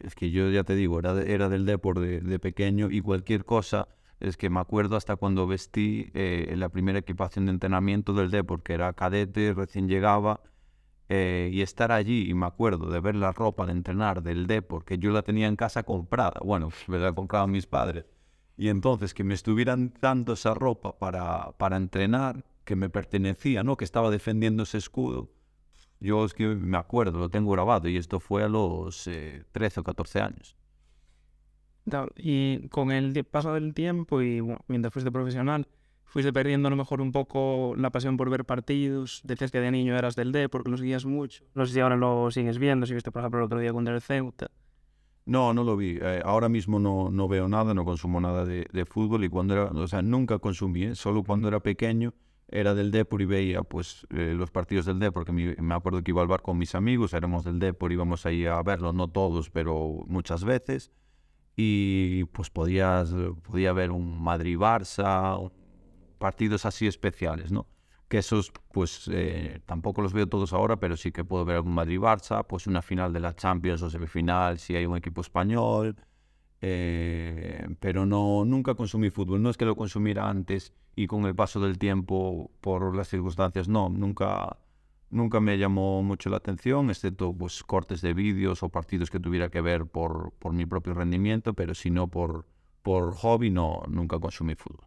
es 0.00 0.14
que 0.14 0.30
yo 0.30 0.50
ya 0.50 0.62
te 0.64 0.74
digo, 0.74 0.98
era, 0.98 1.14
de- 1.14 1.32
era 1.32 1.48
del 1.48 1.64
Depor 1.66 2.00
de, 2.00 2.20
de 2.20 2.38
pequeño 2.38 2.90
y 2.90 3.00
cualquier 3.00 3.44
cosa, 3.44 3.88
es 4.20 4.36
que 4.36 4.50
me 4.50 4.60
acuerdo 4.60 4.96
hasta 4.96 5.16
cuando 5.16 5.46
vestí 5.46 6.10
eh, 6.14 6.54
la 6.56 6.68
primera 6.68 6.98
equipación 6.98 7.46
de 7.46 7.52
entrenamiento 7.52 8.12
del 8.12 8.30
Depor, 8.30 8.62
que 8.62 8.74
era 8.74 8.92
cadete, 8.92 9.54
recién 9.54 9.88
llegaba, 9.88 10.40
eh, 11.08 11.50
y 11.52 11.62
estar 11.62 11.92
allí, 11.92 12.28
y 12.28 12.34
me 12.34 12.46
acuerdo 12.46 12.90
de 12.90 13.00
ver 13.00 13.14
la 13.14 13.32
ropa 13.32 13.66
de 13.66 13.72
entrenar 13.72 14.22
del 14.22 14.46
Depor, 14.46 14.84
que 14.84 14.98
yo 14.98 15.10
la 15.10 15.22
tenía 15.22 15.46
en 15.46 15.56
casa 15.56 15.82
comprada, 15.84 16.40
bueno, 16.44 16.70
me 16.88 16.98
la 16.98 17.12
compraban 17.12 17.50
mis 17.50 17.66
padres, 17.66 18.06
y 18.56 18.68
entonces 18.68 19.14
que 19.14 19.24
me 19.24 19.34
estuvieran 19.34 19.94
dando 20.00 20.32
esa 20.32 20.54
ropa 20.54 20.98
para, 20.98 21.52
para 21.58 21.76
entrenar, 21.76 22.44
que 22.64 22.76
me 22.76 22.90
pertenecía, 22.90 23.62
¿no? 23.62 23.76
Que 23.76 23.84
estaba 23.84 24.10
defendiendo 24.10 24.64
ese 24.64 24.78
escudo. 24.78 25.30
Yo 26.00 26.24
es 26.24 26.34
que 26.34 26.46
me 26.48 26.76
acuerdo, 26.76 27.18
lo 27.18 27.30
tengo 27.30 27.52
grabado, 27.52 27.88
y 27.88 27.96
esto 27.96 28.18
fue 28.20 28.42
a 28.42 28.48
los 28.48 29.06
eh, 29.06 29.44
13 29.52 29.80
o 29.80 29.84
14 29.84 30.20
años. 30.20 30.56
Y 32.16 32.68
con 32.68 32.90
el 32.90 33.24
paso 33.24 33.54
del 33.54 33.72
tiempo 33.72 34.20
y 34.20 34.40
bueno, 34.40 34.60
mientras 34.66 34.92
fuiste 34.92 35.12
profesional, 35.12 35.68
fuiste 36.06 36.32
perdiendo 36.32 36.68
a 36.68 36.70
lo 36.70 36.76
mejor 36.76 37.00
un 37.00 37.12
poco 37.12 37.74
la 37.76 37.90
pasión 37.90 38.16
por 38.16 38.30
ver 38.30 38.44
partidos. 38.44 39.20
Decías 39.24 39.50
que 39.50 39.60
de 39.60 39.70
niño 39.70 39.96
eras 39.96 40.16
del 40.16 40.32
D 40.32 40.48
porque 40.48 40.70
lo 40.70 40.78
seguías 40.78 41.04
mucho. 41.04 41.44
No 41.54 41.66
sé 41.66 41.74
si 41.74 41.80
ahora 41.80 41.96
lo 41.96 42.30
sigues 42.30 42.58
viendo, 42.58 42.86
si 42.86 42.94
viste 42.94 43.10
por 43.12 43.20
ejemplo 43.20 43.40
el 43.40 43.46
otro 43.46 43.58
día 43.58 43.72
contra 43.72 43.94
el 43.94 44.00
Ceuta. 44.00 44.48
No, 45.26 45.52
no 45.52 45.64
lo 45.64 45.76
vi. 45.76 45.98
Eh, 46.00 46.22
ahora 46.24 46.48
mismo 46.48 46.78
no, 46.78 47.10
no 47.10 47.26
veo 47.26 47.48
nada, 47.48 47.74
no 47.74 47.84
consumo 47.84 48.20
nada 48.20 48.44
de, 48.44 48.66
de 48.72 48.84
fútbol 48.86 49.24
y 49.24 49.28
cuando 49.28 49.54
era, 49.54 49.64
o 49.64 49.88
sea, 49.88 50.00
nunca 50.00 50.38
consumí, 50.38 50.84
¿eh? 50.84 50.94
solo 50.94 51.24
cuando 51.24 51.48
era 51.48 51.58
pequeño 51.60 52.14
era 52.48 52.76
del 52.76 52.92
Depor 52.92 53.22
y 53.22 53.24
veía 53.24 53.62
pues 53.64 54.06
eh, 54.10 54.32
los 54.36 54.52
partidos 54.52 54.86
del 54.86 55.00
Depor, 55.00 55.24
porque 55.24 55.32
mi- 55.32 55.56
me 55.60 55.74
acuerdo 55.74 56.00
que 56.04 56.12
iba 56.12 56.22
al 56.22 56.28
bar 56.28 56.42
con 56.42 56.56
mis 56.56 56.76
amigos, 56.76 57.12
éramos 57.12 57.42
del 57.42 57.58
Depor, 57.58 57.90
íbamos 57.90 58.24
ahí 58.24 58.46
a 58.46 58.62
verlo, 58.62 58.92
no 58.92 59.08
todos, 59.08 59.50
pero 59.50 60.04
muchas 60.06 60.44
veces. 60.44 60.92
y 61.56 62.24
pues 62.26 62.50
podías, 62.50 63.12
podía 63.42 63.70
haber 63.70 63.90
un 63.90 64.22
Madrid-Barça, 64.22 65.50
partidos 66.18 66.66
así 66.66 66.86
especiales, 66.86 67.52
¿no? 67.52 67.66
Que 68.08 68.18
esos, 68.18 68.52
pues 68.72 69.10
eh, 69.12 69.60
tampoco 69.66 70.02
los 70.02 70.12
veo 70.12 70.28
todos 70.28 70.52
ahora, 70.52 70.76
pero 70.76 70.96
sí 70.96 71.12
que 71.12 71.24
puedo 71.24 71.44
ver 71.44 71.56
algún 71.56 71.74
Madrid-Barça, 71.74 72.46
pues 72.46 72.66
una 72.66 72.82
final 72.82 73.12
de 73.12 73.20
la 73.20 73.34
Champions 73.34 73.82
o 73.82 73.90
semifinal 73.90 74.58
si 74.58 74.76
hay 74.76 74.86
un 74.86 74.96
equipo 74.96 75.20
español, 75.20 75.96
eh, 76.60 77.66
pero 77.80 78.06
no, 78.06 78.44
nunca 78.44 78.74
consumí 78.74 79.10
fútbol. 79.10 79.42
No 79.42 79.50
es 79.50 79.56
que 79.56 79.64
lo 79.64 79.76
consumiera 79.76 80.28
antes 80.28 80.72
y 80.94 81.06
con 81.06 81.26
el 81.26 81.34
paso 81.34 81.60
del 81.60 81.78
tiempo, 81.78 82.50
por 82.60 82.96
las 82.96 83.08
circunstancias, 83.08 83.68
no, 83.68 83.88
nunca, 83.88 84.56
nunca 85.10 85.40
me 85.40 85.58
llamó 85.58 86.02
mucho 86.02 86.30
la 86.30 86.38
atención, 86.38 86.90
excepto 86.90 87.34
pues, 87.34 87.62
cortes 87.62 88.00
de 88.00 88.14
vídeos 88.14 88.62
o 88.62 88.70
partidos 88.70 89.10
que 89.10 89.20
tuviera 89.20 89.50
que 89.50 89.60
ver 89.60 89.86
por, 89.86 90.32
por 90.38 90.52
mi 90.52 90.64
propio 90.64 90.94
rendimiento, 90.94 91.54
pero 91.54 91.74
si 91.74 91.90
no 91.90 92.08
por, 92.08 92.46
por 92.82 93.14
hobby, 93.14 93.50
no, 93.50 93.82
nunca 93.88 94.18
consumí 94.18 94.54
fútbol. 94.54 94.86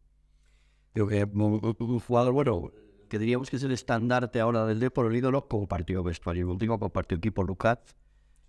Que 0.93 1.23
un, 1.23 1.99
jugador, 1.99 2.34
bueno, 2.34 2.71
que 3.08 3.19
diríamos 3.19 3.49
que 3.49 3.56
es 3.58 3.63
el 3.63 3.71
estandarte 3.71 4.39
ahora 4.39 4.65
del 4.65 4.80
Depor, 4.80 5.08
el 5.08 5.15
ídolo, 5.15 5.47
compartió 5.47 6.04
vestuario. 6.04 6.49
Último 6.49 6.80
compartió 6.80 7.17
equipo 7.17 7.43
Lucas. 7.43 7.80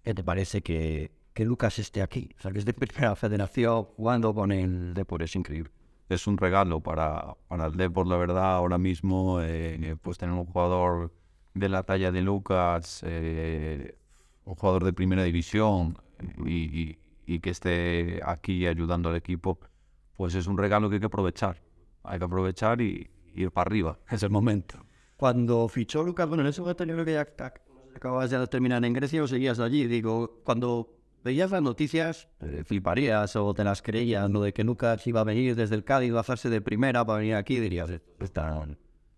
¿Qué 0.03 0.15
te 0.15 0.25
parece 0.25 0.63
que, 0.63 1.13
que 1.35 1.45
Lucas 1.45 1.79
esté 1.79 2.03
aquí? 2.03 2.31
O 2.39 2.41
sea, 2.41 2.51
que 2.53 2.59
es 2.59 2.65
de 2.65 2.73
primera 2.73 3.15
federación 3.15 3.85
jugando 3.85 4.35
con 4.35 4.53
el 4.53 4.95
Depor, 4.95 5.23
es 5.23 5.37
increíble. 5.37 5.71
Es 6.09 6.27
un 6.27 6.39
regalo 6.39 6.81
para, 6.81 7.37
para 7.47 7.67
el 7.67 7.77
Depor, 7.77 8.07
la 8.07 8.17
verdad, 8.17 8.57
ahora 8.57 8.79
mismo, 8.79 9.41
eh, 9.43 9.97
pues 10.03 10.19
tener 10.19 10.35
un 10.35 10.47
jugador 10.47 11.13
de 11.55 11.69
la 11.69 11.83
talla 11.83 12.11
de 12.11 12.23
Lucas, 12.23 13.03
eh, 13.07 13.97
un 14.45 14.55
jugador 14.55 14.85
de 14.85 14.93
primera 14.93 15.23
división 15.23 15.97
y, 16.45 16.81
y, 16.81 16.99
y 17.27 17.41
que 17.41 17.51
esté 17.51 18.21
aquí 18.25 18.67
ayudando 18.67 19.11
al 19.11 19.17
equipo, 19.17 19.61
pues 20.17 20.35
es 20.35 20.47
un 20.47 20.59
regalo 20.59 20.89
que 20.89 20.97
hay 20.97 21.01
que 21.01 21.07
aprovechar. 21.07 21.61
Hay 22.11 22.19
que 22.19 22.25
aprovechar 22.25 22.81
y, 22.81 23.09
ir 23.35 23.51
para 23.53 23.69
arriba. 23.69 23.99
Es 24.11 24.23
el 24.23 24.31
momento. 24.31 24.85
Cuando 25.17 25.69
fichó 25.69 26.03
Lucas, 26.03 26.27
bueno, 26.29 26.43
en 26.43 26.49
ese 26.49 26.61
momento 26.61 26.85
yo 26.85 26.95
creo 26.95 27.05
que 27.05 27.13
ya 27.13 27.21
acababas 27.95 28.31
de 28.31 28.47
terminar 28.49 28.85
en 28.85 28.93
Grecia 28.93 29.23
o 29.23 29.29
seguías 29.29 29.61
allí. 29.61 29.87
Digo, 29.87 30.41
cuando 30.45 30.97
veías 31.23 31.51
las 31.51 31.63
noticias, 31.63 32.29
eh, 32.41 32.63
fliparías 32.65 33.37
o 33.37 33.55
te 33.55 33.63
las 33.63 33.83
creías, 33.83 34.29
lo 34.31 34.41
de 34.43 34.53
que 34.53 34.65
Lucas 34.65 35.07
iba 35.07 35.21
a 35.21 35.25
venir 35.25 35.55
desde 35.55 35.75
el 35.75 35.85
Cádiz, 35.85 36.13
bajarse 36.13 36.49
de 36.49 36.61
primera 36.61 37.05
para 37.05 37.19
venir 37.19 37.35
aquí, 37.35 37.61
dirías, 37.61 37.91
"Esto 37.91 38.25
está... 38.25 38.67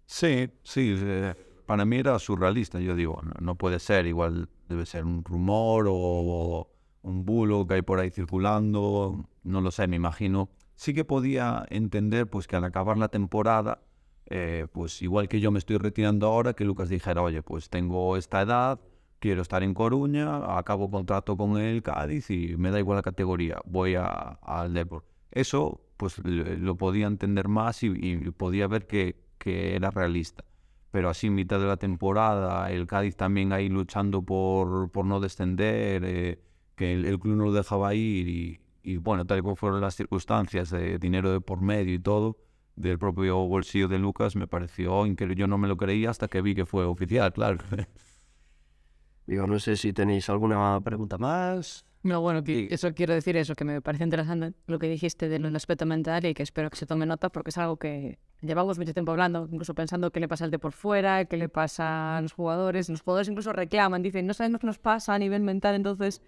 Sí, 0.07 0.51
sí. 0.63 0.95
eh, 0.99 1.35
para 1.65 1.85
mí 1.87 1.97
era 1.97 2.19
surrealista. 2.19 2.81
Yo 2.81 2.95
digo, 2.95 3.21
no, 3.23 3.33
no 3.41 3.55
puede 3.55 3.79
ser. 3.79 4.07
Igual 4.07 4.49
debe 4.69 4.85
ser 4.85 5.05
un 5.05 5.25
rumor 5.25 5.87
o, 5.89 5.95
o 5.95 6.71
un 7.03 7.25
bulo 7.25 7.67
que 7.67 7.75
hay 7.75 7.83
por 7.83 8.01
ahí 8.01 8.11
circulando. 8.11 9.25
No 9.45 9.61
lo 9.61 9.71
sé, 9.71 9.87
me 9.87 9.97
imagino. 9.97 10.51
Sí 10.83 10.95
que 10.95 11.05
podía 11.05 11.65
entender 11.71 12.29
pues 12.29 12.49
que 12.49 12.57
al 12.57 12.65
acabar 12.65 12.99
la 12.99 13.07
temporada, 13.07 13.83
eh, 14.27 14.67
pues 14.73 15.01
igual 15.01 15.29
que 15.29 15.39
yo 15.39 15.53
me 15.53 15.61
estoy 15.61 15.77
retirando 15.79 16.27
ahora, 16.27 16.55
que 16.55 16.65
Lucas 16.65 16.89
dijera, 16.89 17.23
oye, 17.23 17.41
pues 17.41 17.71
tengo 17.71 18.17
esta 18.17 18.43
edad, 18.43 18.81
quiero 19.21 19.43
estar 19.43 19.63
en 19.63 19.75
Coruña, 19.75 20.59
acabo 20.59 20.91
contrato 20.91 21.37
con 21.37 21.57
el 21.57 21.85
Cádiz 21.85 22.31
y 22.31 22.57
me 22.57 22.73
da 22.73 22.81
igual 22.81 22.97
la 22.97 23.03
categoría, 23.03 23.61
voy 23.65 23.95
a- 23.95 24.41
al 24.43 24.75
Depor. 24.75 25.05
Eso 25.31 25.81
pues 25.97 26.19
lo 26.19 26.77
podía 26.77 27.07
entender 27.07 27.47
más 27.47 27.85
y, 27.85 28.17
podía 28.33 28.67
ver 28.67 28.89
que, 28.89 29.15
era 29.45 29.93
realista. 29.93 30.45
Pero 30.91 31.09
así 31.11 31.29
en 31.29 31.37
mitad 31.37 31.61
de 31.61 31.67
la 31.67 31.77
temporada, 31.77 32.73
el 32.73 32.89
Cádiz 32.89 33.15
también 33.17 33.53
ahí 33.53 33.69
luchando 33.69 34.23
por, 34.23 34.91
por 34.91 35.05
no 35.05 35.21
descender, 35.21 36.03
eh, 36.05 36.41
que 36.75 36.93
el, 36.93 37.05
el 37.05 37.21
club 37.21 37.37
no 37.37 37.45
lo 37.45 37.53
dejaba 37.53 37.95
ir 37.95 38.29
y, 38.29 38.61
y, 38.83 38.97
bueno, 38.97 39.25
tal 39.25 39.39
y 39.39 39.43
como 39.43 39.57
fueron 39.57 39.81
las 39.81 39.95
circunstancias, 39.95 40.71
de 40.71 40.99
dinero 40.99 41.33
de 41.33 41.41
por 41.41 41.61
medio 41.61 41.95
y 41.95 41.99
todo, 41.99 42.37
del 42.77 42.99
propio 42.99 43.39
bolsillo 43.47 43.89
de 43.89 43.99
Lucas, 43.99 44.37
me 44.37 44.47
pareció 44.47 45.07
increíble. 45.07 45.37
Yo 45.37 45.47
no 45.47 45.59
me 45.59 45.69
lo 45.69 45.77
creía 45.77 46.11
hasta 46.11 46.29
que 46.29 46.43
vi 46.43 46.55
que 46.55 46.67
fue 46.67 46.85
oficial, 46.85 47.33
claro. 47.33 47.59
Digo, 49.27 49.47
no 49.47 49.59
sé 49.59 49.77
si 49.77 49.93
tenéis 49.93 50.29
alguna 50.29 50.81
pregunta 50.81 51.17
más. 51.19 51.87
No, 52.03 52.21
bueno, 52.21 52.43
que 52.43 52.67
eso 52.73 52.93
quiero 52.95 53.15
decir 53.15 53.37
eso, 53.37 53.55
que 53.55 53.65
me 53.65 53.81
parece 53.81 54.03
interesante 54.03 54.55
lo 54.67 54.81
que 54.81 54.89
dijiste 54.89 55.29
del 55.29 55.55
aspecto 55.55 55.87
mental 55.87 56.27
y 56.27 56.35
que 56.35 56.43
espero 56.43 56.69
que 56.69 56.77
se 56.77 56.85
tome 56.85 57.07
nota 57.07 57.31
porque 57.31 57.51
es 57.51 57.59
algo 57.59 57.77
que 57.77 58.19
llevamos 58.41 58.77
mucho 58.77 58.93
tiempo 58.93 59.13
hablando, 59.13 59.49
incluso 59.53 59.73
pensando 59.75 60.11
qué 60.11 60.19
le 60.19 60.27
pasa 60.27 60.45
al 60.45 60.51
de 60.51 60.59
por 60.59 60.73
fuera, 60.73 61.25
qué 61.27 61.37
le 61.37 61.49
pasa 61.49 62.17
a 62.17 62.21
los 62.21 62.33
jugadores. 62.33 62.89
Los 62.89 63.03
jugadores 63.03 63.29
incluso 63.29 63.53
reclaman, 63.53 64.03
dicen, 64.03 64.27
no 64.27 64.35
sabemos 64.35 64.61
qué 64.61 64.67
nos 64.67 64.81
pasa 64.81 65.15
a 65.15 65.19
nivel 65.21 65.43
mental, 65.43 65.77
entonces 65.77 66.23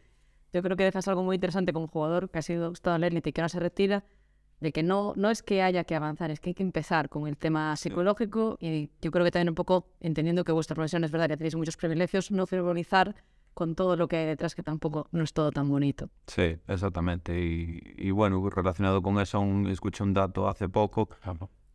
yo 0.55 0.63
creo 0.63 0.77
que 0.77 0.85
dejas 0.85 1.09
algo 1.09 1.23
muy 1.23 1.35
interesante 1.35 1.73
como 1.73 1.89
jugador 1.89 2.31
que 2.31 2.39
ha 2.39 2.43
sido 2.43 2.73
la 2.85 3.07
élite 3.07 3.31
y 3.31 3.33
que 3.33 3.41
ahora 3.41 3.49
se 3.49 3.59
retira, 3.61 4.05
de 4.61 4.73
que 4.73 4.83
no, 4.83 5.13
no 5.17 5.31
es 5.31 5.43
que 5.43 5.63
haya 5.63 5.85
que 5.85 5.97
avanzar, 5.97 6.31
es 6.31 6.41
que 6.41 6.51
hay 6.51 6.55
que 6.55 6.63
empezar 6.63 7.09
con 7.09 7.27
el 7.27 7.37
tema 7.37 7.77
psicológico 7.77 8.57
y 8.61 8.91
yo 9.03 9.11
creo 9.11 9.25
que 9.25 9.33
también 9.33 9.49
un 9.51 9.57
poco 9.57 9.89
entendiendo 10.01 10.45
que 10.45 10.53
vuestra 10.53 10.75
profesión 10.75 11.03
es 11.05 11.11
verdad, 11.11 11.29
ya 11.29 11.37
tenéis 11.37 11.57
muchos 11.57 11.77
privilegios, 11.77 12.31
no 12.31 12.47
frivolizar 12.47 13.17
con 13.53 13.75
todo 13.75 13.97
lo 13.97 14.09
que 14.09 14.17
hay 14.17 14.27
detrás, 14.27 14.55
que 14.55 14.63
tampoco 14.63 15.09
no 15.13 15.23
es 15.25 15.33
todo 15.33 15.51
tan 15.51 15.69
bonito. 15.69 16.09
Sí, 16.27 16.57
exactamente. 16.67 17.39
Y, 17.39 17.81
y 17.97 18.11
bueno, 18.11 18.49
relacionado 18.49 19.03
con 19.03 19.21
eso, 19.21 19.45
escuché 19.69 20.03
un 20.03 20.15
dato 20.15 20.49
hace 20.49 20.69
poco 20.69 21.09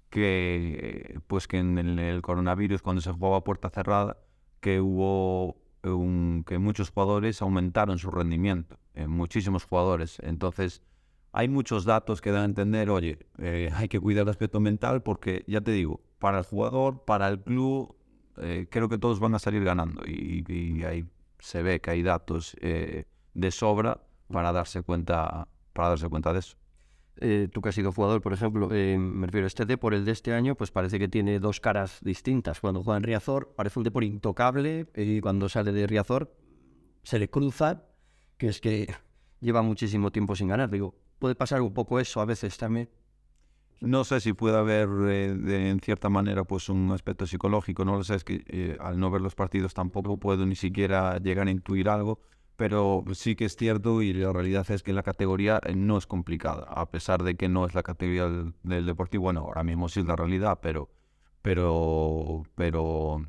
que 0.10 1.20
pues 1.28 1.48
que 1.48 1.60
en 1.60 1.78
el, 1.78 2.00
el 2.00 2.22
coronavirus, 2.22 2.82
cuando 2.82 3.02
se 3.02 3.12
jugaba 3.12 3.38
a 3.38 3.44
puerta 3.44 3.70
cerrada, 3.70 4.18
que 4.60 4.82
hubo 4.82 5.58
que 5.82 6.60
muchos 6.60 6.90
jugadores 6.92 7.42
aumentaron 7.42 7.98
su 7.98 8.12
rendimiento, 8.12 8.78
eh, 8.96 9.08
muchísimos 9.08 9.64
jugadores. 9.66 10.20
Entonces, 10.20 10.82
hay 11.32 11.48
muchos 11.48 11.86
datos 11.86 12.22
que 12.22 12.32
dan 12.32 12.42
a 12.42 12.46
entender, 12.46 12.90
oye, 12.90 13.20
eh, 13.38 13.70
hay 13.74 13.88
que 13.88 14.00
cuidar 14.00 14.24
el 14.24 14.30
aspecto 14.30 14.60
mental 14.60 15.04
porque, 15.04 15.44
ya 15.48 15.62
te 15.62 15.72
digo, 15.72 16.02
para 16.20 16.40
el 16.40 16.46
jugador, 16.46 17.06
para 17.06 17.28
el 17.30 17.40
club, 17.40 17.96
eh, 18.38 18.68
creo 18.70 18.90
que 18.90 18.98
todos 18.98 19.20
van 19.20 19.36
a 19.36 19.40
salir 19.40 19.64
ganando. 19.64 20.04
Y, 20.06 20.44
y 20.48 20.84
ahí 20.84 21.06
se 21.40 21.64
ve 21.64 21.80
que 21.80 21.92
hay 21.92 22.04
datos 22.04 22.56
eh, 22.62 23.06
de 23.34 23.52
sobra 23.52 24.02
para 24.28 24.52
darse 24.52 24.82
cuenta 24.84 25.48
para 25.74 25.90
darse 25.90 26.10
cuenta 26.10 26.34
de 26.34 26.40
eso. 26.40 26.58
Eh, 27.22 27.50
tú 27.52 27.62
que 27.62 27.70
has 27.70 27.76
sido 27.76 27.92
jugador, 27.92 28.22
por 28.22 28.34
ejemplo, 28.34 28.70
eh, 28.72 28.98
me 28.98 29.28
refiero 29.28 29.46
a 29.46 29.48
este 29.48 29.66
Depor, 29.66 29.94
el 29.94 30.06
de 30.06 30.12
este 30.12 30.34
año, 30.34 30.56
pues 30.56 30.72
parece 30.72 31.00
que 31.00 31.08
tiene 31.08 31.40
dos 31.40 31.60
caras 31.60 32.00
distintas. 32.02 32.60
Cuando 32.62 32.84
juega 32.84 32.98
en 32.98 33.04
Riazor, 33.04 33.54
parece 33.56 33.80
un 33.80 33.84
Depor 33.84 34.04
intocable, 34.04 34.88
y 34.96 35.20
cuando 35.22 35.50
sale 35.50 35.72
de 35.72 35.86
Riazor, 35.88 36.34
se 37.04 37.20
le 37.20 37.30
cruza, 37.30 37.84
que 38.38 38.48
es 38.48 38.62
que 38.62 38.94
lleva 39.42 39.62
muchísimo 39.62 40.12
tiempo 40.12 40.36
sin 40.36 40.48
ganar. 40.48 40.70
Digo, 40.70 40.96
puede 41.20 41.36
pasar 41.36 41.62
un 41.62 41.74
poco 41.74 42.00
eso 42.00 42.22
a 42.22 42.26
veces 42.26 42.58
también. 42.58 42.90
No 43.82 44.04
sé 44.04 44.20
si 44.20 44.34
puede 44.34 44.58
haber 44.58 44.90
eh, 45.10 45.34
de- 45.34 45.70
en 45.70 45.80
cierta 45.80 46.10
manera 46.10 46.44
pues 46.44 46.68
un 46.68 46.92
aspecto 46.92 47.26
psicológico, 47.26 47.86
no 47.86 47.96
lo 47.96 48.04
sé, 48.04 48.16
es 48.16 48.24
que 48.26 48.44
eh, 48.48 48.78
al 48.80 49.00
no 49.00 49.10
ver 49.10 49.22
los 49.22 49.36
partidos 49.36 49.74
tampoco 49.74 50.18
puedo 50.18 50.46
ni 50.46 50.56
siquiera 50.56 51.18
llegar 51.20 51.48
a 51.48 51.52
intuir 51.52 51.88
algo, 51.88 52.20
pero 52.60 53.06
sí 53.14 53.38
que 53.38 53.46
es 53.46 53.56
cierto 53.56 54.02
y 54.02 54.12
la 54.12 54.34
realidad 54.34 54.70
es 54.70 54.84
que 54.84 54.92
la 54.92 55.02
categoría 55.02 55.62
eh, 55.66 55.74
no 55.76 55.98
es 55.98 56.06
complicada, 56.06 56.64
a 56.64 56.92
pesar 56.92 57.24
de 57.24 57.36
que 57.36 57.48
no 57.48 57.66
es 57.66 57.74
la 57.74 57.84
categoría 57.84 58.28
del, 58.64 58.86
deportivo, 58.86 59.24
bueno, 59.24 59.40
ahora 59.40 59.64
mismo 59.64 59.88
sí 59.88 60.02
es 60.02 60.06
la 60.06 60.18
realidad, 60.18 60.60
pero, 60.62 60.90
pero, 61.42 62.44
pero 62.56 63.26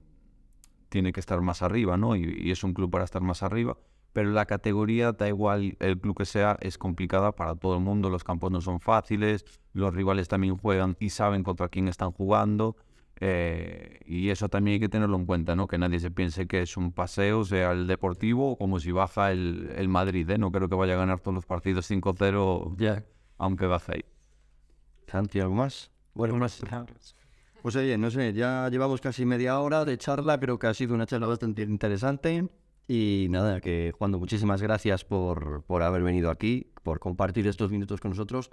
tiene 0.88 1.12
que 1.12 1.20
estar 1.20 1.40
más 1.42 1.62
arriba, 1.62 1.96
¿no? 1.96 2.16
Y, 2.16 2.40
y 2.42 2.50
es 2.50 2.64
un 2.64 2.74
club 2.74 2.90
para 2.90 3.04
estar 3.04 3.22
más 3.22 3.44
arriba. 3.44 3.76
Pero 4.12 4.30
la 4.30 4.46
categoría, 4.46 5.12
da 5.12 5.28
igual 5.28 5.76
el 5.78 6.00
club 6.00 6.16
que 6.16 6.24
sea, 6.24 6.56
es 6.60 6.76
complicada 6.76 7.30
para 7.30 7.54
todo 7.54 7.76
el 7.76 7.80
mundo. 7.80 8.10
Los 8.10 8.24
campos 8.24 8.50
no 8.50 8.60
son 8.60 8.80
fáciles, 8.80 9.44
los 9.72 9.94
rivales 9.94 10.26
también 10.26 10.56
juegan 10.56 10.96
y 10.98 11.10
saben 11.10 11.44
contra 11.44 11.68
quién 11.68 11.86
están 11.86 12.10
jugando. 12.10 12.74
Eh, 13.20 14.00
y 14.06 14.30
eso 14.30 14.48
también 14.48 14.74
hay 14.74 14.80
que 14.80 14.88
tenerlo 14.88 15.16
en 15.16 15.26
cuenta, 15.26 15.54
¿no? 15.54 15.66
Que 15.68 15.78
nadie 15.78 16.00
se 16.00 16.10
piense 16.10 16.46
que 16.46 16.62
es 16.62 16.76
un 16.76 16.92
paseo, 16.92 17.44
sea 17.44 17.72
el 17.72 17.86
Deportivo, 17.86 18.56
como 18.56 18.80
si 18.80 18.92
baja 18.92 19.30
el, 19.32 19.70
el 19.76 19.88
Madrid, 19.88 20.28
¿eh? 20.30 20.38
No 20.38 20.50
creo 20.50 20.68
que 20.68 20.74
vaya 20.74 20.94
a 20.94 20.98
ganar 20.98 21.20
todos 21.20 21.34
los 21.34 21.46
partidos 21.46 21.90
5-0, 21.90 22.76
Ya. 22.78 23.04
aunque 23.38 23.66
baje 23.66 23.92
ahí. 23.96 24.04
Santi, 25.06 25.40
¿algo 25.40 25.54
más? 25.54 25.90
Bueno, 26.14 26.36
más. 26.36 26.62
Pues 27.62 27.76
oye, 27.76 27.98
no 27.98 28.10
sé, 28.10 28.32
ya 28.32 28.68
llevamos 28.70 29.00
casi 29.00 29.26
media 29.26 29.60
hora 29.60 29.84
de 29.84 29.98
charla, 29.98 30.40
creo 30.40 30.58
que 30.58 30.66
ha 30.66 30.74
sido 30.74 30.94
una 30.94 31.06
charla 31.06 31.26
bastante 31.26 31.62
interesante. 31.62 32.48
Y 32.88 33.26
nada, 33.30 33.60
que 33.60 33.92
Juan, 33.96 34.12
muchísimas 34.12 34.62
gracias 34.62 35.04
por, 35.04 35.62
por 35.64 35.82
haber 35.82 36.02
venido 36.02 36.30
aquí, 36.30 36.72
por 36.82 36.98
compartir 36.98 37.46
estos 37.46 37.70
minutos 37.70 38.00
con 38.00 38.10
nosotros. 38.12 38.50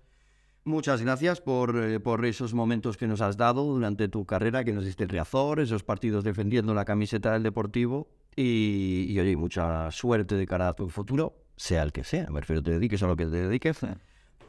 Muchas 0.68 1.02
gracias 1.02 1.40
por, 1.40 1.82
eh, 1.82 2.02
por 2.02 2.26
esos 2.26 2.54
momentos 2.54 2.98
que 2.98 3.08
nos 3.08 3.22
has 3.22 3.38
dado 3.38 3.64
durante 3.64 4.10
tu 4.10 4.26
carrera, 4.26 4.66
que 4.66 4.74
nos 4.74 4.84
diste 4.84 5.06
en 5.06 5.10
Riazor, 5.10 5.62
esos 5.62 5.86
partidos 5.86 6.26
defendiendo 6.26 6.74
la 6.74 6.84
camiseta 6.84 7.32
del 7.32 7.42
Deportivo. 7.42 8.10
Y, 8.36 9.06
y 9.08 9.18
oye, 9.18 9.38
mucha 9.38 9.90
suerte 9.92 10.36
de 10.36 10.46
cara 10.46 10.68
a 10.68 10.74
tu 10.74 10.90
futuro, 10.90 11.38
sea 11.56 11.84
el 11.84 11.94
que 11.94 12.04
sea. 12.04 12.30
Me 12.32 12.42
refiero, 12.42 12.62
te 12.62 12.72
dediques 12.72 13.02
a 13.02 13.08
lo 13.08 13.16
que 13.16 13.24
te 13.24 13.48
dediques. 13.48 13.80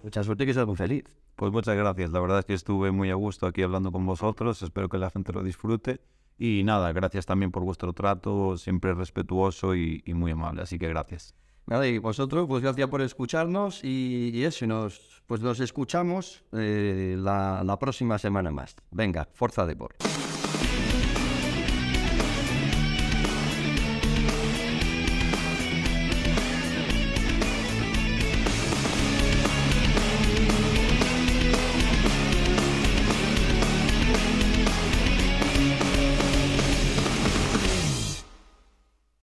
Mucha 0.03 0.25
suerte 0.25 0.43
y 0.43 0.49
que 0.49 0.55
seas 0.55 0.67
muy 0.67 0.75
feliz. 0.75 1.05
Pues 1.37 1.53
muchas 1.53 1.77
gracias. 1.77 2.11
La 2.11 2.19
verdad 2.19 2.41
es 2.41 2.47
que 2.47 2.55
estuve 2.55 2.91
muy 2.91 3.11
a 3.11 3.15
gusto 3.15 3.47
aquí 3.47 3.63
hablando 3.63 3.93
con 3.93 4.05
vosotros. 4.05 4.61
Espero 4.61 4.89
que 4.89 4.99
la 4.99 5.11
gente 5.11 5.33
lo 5.33 5.45
disfrute. 5.45 6.01
Y 6.37 6.65
nada, 6.65 6.93
gracias 6.93 7.27
también 7.27 7.53
por 7.53 7.63
vuestro 7.63 7.93
trato, 7.93 8.57
siempre 8.57 8.93
respetuoso 8.93 9.77
y, 9.77 10.03
y 10.05 10.15
muy 10.15 10.33
amable. 10.33 10.63
Así 10.63 10.81
que 10.81 10.89
gracias. 10.89 11.37
Nada, 11.69 11.87
y 11.87 11.99
vosotros, 11.99 12.47
pues 12.49 12.63
gracias 12.63 12.89
por 12.89 13.03
escucharnos 13.03 13.85
y, 13.85 14.31
y 14.33 14.45
eso, 14.45 14.67
nos, 14.67 15.23
pues 15.27 15.43
nos 15.43 15.61
escuchamos 15.61 16.43
eh, 16.53 17.15
la, 17.19 17.63
la 17.63 17.79
próxima 17.79 18.17
semana 18.19 18.51
más. 18.51 18.75
Venga, 18.91 19.29
Forza 19.35 19.67
Deport. 19.67 20.03